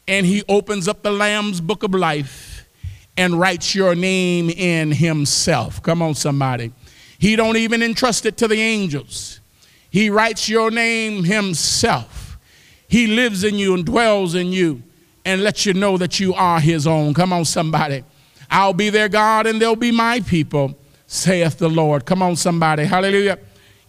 and 0.08 0.24
he 0.24 0.44
opens 0.48 0.88
up 0.88 1.02
the 1.02 1.10
Lamb's 1.10 1.62
book 1.62 1.82
of 1.82 1.96
life 1.96 2.70
and 3.18 3.39
writes 3.39 3.74
your 3.74 3.96
name 3.96 4.52
in 4.52 4.92
himself. 4.92 5.82
Come 5.82 6.04
on, 6.04 6.14
somebody. 6.14 6.72
He 7.18 7.36
don't 7.36 7.58
even 7.58 7.82
entrust 7.82 8.28
it 8.28 8.38
to 8.38 8.48
the 8.48 8.62
angels. 8.62 9.39
He 9.89 10.12
writes 10.12 10.48
your 10.48 10.70
name 10.70 11.24
himself. 11.24 12.38
He 12.88 13.08
lives 13.08 13.44
in 13.44 13.56
you 13.56 13.74
and 13.74 13.84
dwells 13.84 14.36
in 14.36 14.52
you 14.52 14.84
and 15.26 15.43
let 15.43 15.65
you 15.65 15.74
know 15.74 15.97
that 15.97 16.19
you 16.19 16.34
are 16.34 16.59
his 16.59 16.88
own. 16.88 17.13
Come 17.13 17.34
on, 17.34 17.45
somebody. 17.45 18.03
I'll 18.49 18.74
be 18.74 18.89
their 18.89 19.07
God 19.07 19.47
and 19.47 19.61
they'll 19.61 19.76
be 19.76 19.91
my 19.91 20.19
people, 20.22 20.78
saith 21.07 21.57
the 21.57 21.69
Lord. 21.69 22.05
Come 22.05 22.22
on, 22.22 22.36
somebody. 22.36 22.84
Hallelujah. 22.84 23.39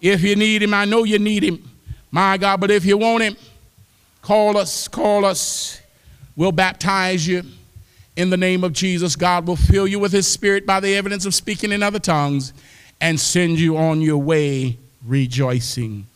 If 0.01 0.23
you 0.23 0.37
need 0.37 0.63
him, 0.63 0.75
I 0.75 0.85
know 0.85 1.05
you 1.05 1.19
need 1.19 1.43
him, 1.43 1.71
my 2.11 2.37
God. 2.37 2.61
But 2.61 2.71
if 2.71 2.85
you 2.85 2.99
want 2.99 3.23
him, 3.23 3.37
call 4.21 4.57
us, 4.57 4.89
call 4.89 5.25
us. 5.25 5.81
We'll 6.37 6.53
baptize 6.53 7.27
you 7.27 7.43
in 8.17 8.31
the 8.31 8.37
name 8.37 8.65
of 8.65 8.73
Jesus. 8.73 9.17
God 9.17 9.47
will 9.47 9.57
fill 9.57 9.87
you 9.87 9.99
with 9.99 10.13
his 10.13 10.27
spirit 10.27 10.67
by 10.67 10.81
the 10.81 10.95
evidence 10.97 11.27
of 11.27 11.35
speaking 11.35 11.73
in 11.73 11.83
other 11.83 11.99
tongues 11.99 12.53
and 13.01 13.19
send 13.19 13.59
you 13.59 13.77
on 13.77 14.01
your 14.01 14.19
way 14.19 14.79
rejoicing. 15.05 16.07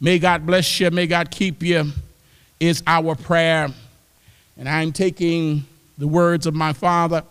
May 0.00 0.18
God 0.18 0.46
bless 0.46 0.80
you. 0.80 0.90
May 0.90 1.06
God 1.06 1.30
keep 1.30 1.62
you, 1.62 1.92
is 2.58 2.82
our 2.86 3.14
prayer. 3.14 3.68
And 4.60 4.68
I'm 4.68 4.92
taking 4.92 5.64
the 5.96 6.06
words 6.06 6.46
of 6.46 6.54
my 6.54 6.74
father. 6.74 7.24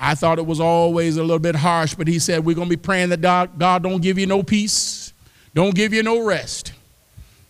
I 0.00 0.16
thought 0.16 0.40
it 0.40 0.46
was 0.46 0.58
always 0.58 1.16
a 1.16 1.22
little 1.22 1.38
bit 1.38 1.54
harsh, 1.54 1.94
but 1.94 2.08
he 2.08 2.18
said, 2.18 2.44
We're 2.44 2.56
going 2.56 2.68
to 2.68 2.76
be 2.76 2.80
praying 2.80 3.10
that 3.10 3.20
God, 3.20 3.56
God 3.56 3.84
don't 3.84 4.02
give 4.02 4.18
you 4.18 4.26
no 4.26 4.42
peace, 4.42 5.12
don't 5.54 5.76
give 5.76 5.94
you 5.94 6.02
no 6.02 6.24
rest. 6.24 6.72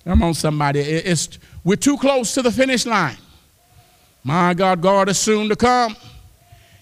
Come 0.05 0.23
on, 0.23 0.35
somebody. 0.35 0.81
It's, 0.81 1.39
we're 1.65 1.77
too 1.77 1.97
close 1.97 2.35
to 2.35 2.43
the 2.43 2.53
finish 2.53 2.85
line. 2.85 3.17
My 4.23 4.53
God, 4.53 4.83
God 4.83 5.09
is 5.09 5.19
soon 5.19 5.49
to 5.49 5.57
come. 5.57 5.97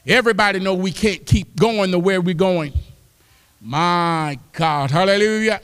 Everybody 0.04 0.58
know 0.58 0.74
we 0.74 0.90
can't 0.90 1.24
keep 1.24 1.54
going 1.54 1.92
the 1.92 2.00
way 2.00 2.18
we're 2.18 2.34
going. 2.34 2.72
My 3.60 4.40
God, 4.52 4.90
hallelujah. 4.90 5.60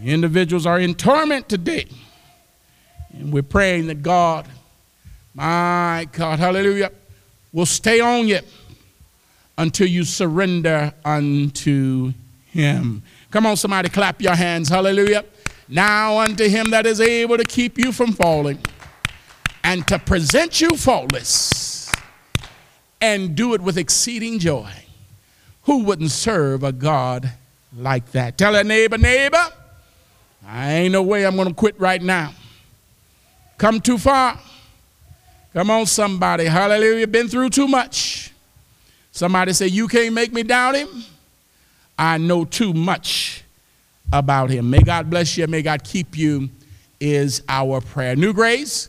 Individuals 0.00 0.64
are 0.64 0.78
in 0.78 0.94
torment 0.94 1.48
today. 1.48 1.88
And 3.18 3.32
we're 3.32 3.42
praying 3.42 3.86
that 3.86 4.02
God, 4.02 4.46
my 5.34 6.08
God, 6.12 6.38
hallelujah, 6.38 6.90
will 7.52 7.66
stay 7.66 8.00
on 8.00 8.26
you 8.26 8.40
until 9.56 9.86
you 9.86 10.04
surrender 10.04 10.92
unto 11.04 12.12
him. 12.50 13.02
Come 13.30 13.46
on, 13.46 13.56
somebody, 13.56 13.88
clap 13.88 14.20
your 14.20 14.34
hands. 14.34 14.68
Hallelujah. 14.68 15.24
Now 15.68 16.18
unto 16.18 16.48
him 16.48 16.70
that 16.70 16.86
is 16.86 17.00
able 17.00 17.36
to 17.36 17.44
keep 17.44 17.78
you 17.78 17.92
from 17.92 18.12
falling 18.12 18.58
and 19.62 19.86
to 19.88 19.98
present 19.98 20.60
you 20.60 20.70
faultless 20.70 21.90
and 23.00 23.36
do 23.36 23.54
it 23.54 23.60
with 23.60 23.78
exceeding 23.78 24.38
joy. 24.38 24.70
Who 25.62 25.84
wouldn't 25.84 26.10
serve 26.10 26.62
a 26.62 26.72
God 26.72 27.32
like 27.76 28.10
that? 28.12 28.36
Tell 28.36 28.54
a 28.54 28.64
neighbor, 28.64 28.98
neighbor, 28.98 29.46
I 30.46 30.72
ain't 30.72 30.92
no 30.92 31.02
way 31.02 31.24
I'm 31.24 31.36
going 31.36 31.48
to 31.48 31.54
quit 31.54 31.78
right 31.80 32.02
now 32.02 32.34
come 33.58 33.80
too 33.80 33.98
far. 33.98 34.38
Come 35.52 35.70
on, 35.70 35.86
somebody. 35.86 36.46
Hallelujah. 36.46 37.06
Been 37.06 37.28
through 37.28 37.50
too 37.50 37.68
much. 37.68 38.32
Somebody 39.12 39.52
say, 39.52 39.68
You 39.68 39.86
can't 39.86 40.14
make 40.14 40.32
me 40.32 40.42
doubt 40.42 40.74
him. 40.74 41.04
I 41.96 42.18
know 42.18 42.44
too 42.44 42.72
much 42.72 43.44
about 44.12 44.50
him. 44.50 44.68
May 44.68 44.80
God 44.80 45.08
bless 45.08 45.36
you. 45.36 45.46
May 45.46 45.62
God 45.62 45.84
keep 45.84 46.16
you, 46.16 46.50
is 47.00 47.42
our 47.48 47.80
prayer. 47.80 48.16
New 48.16 48.32
grace. 48.32 48.88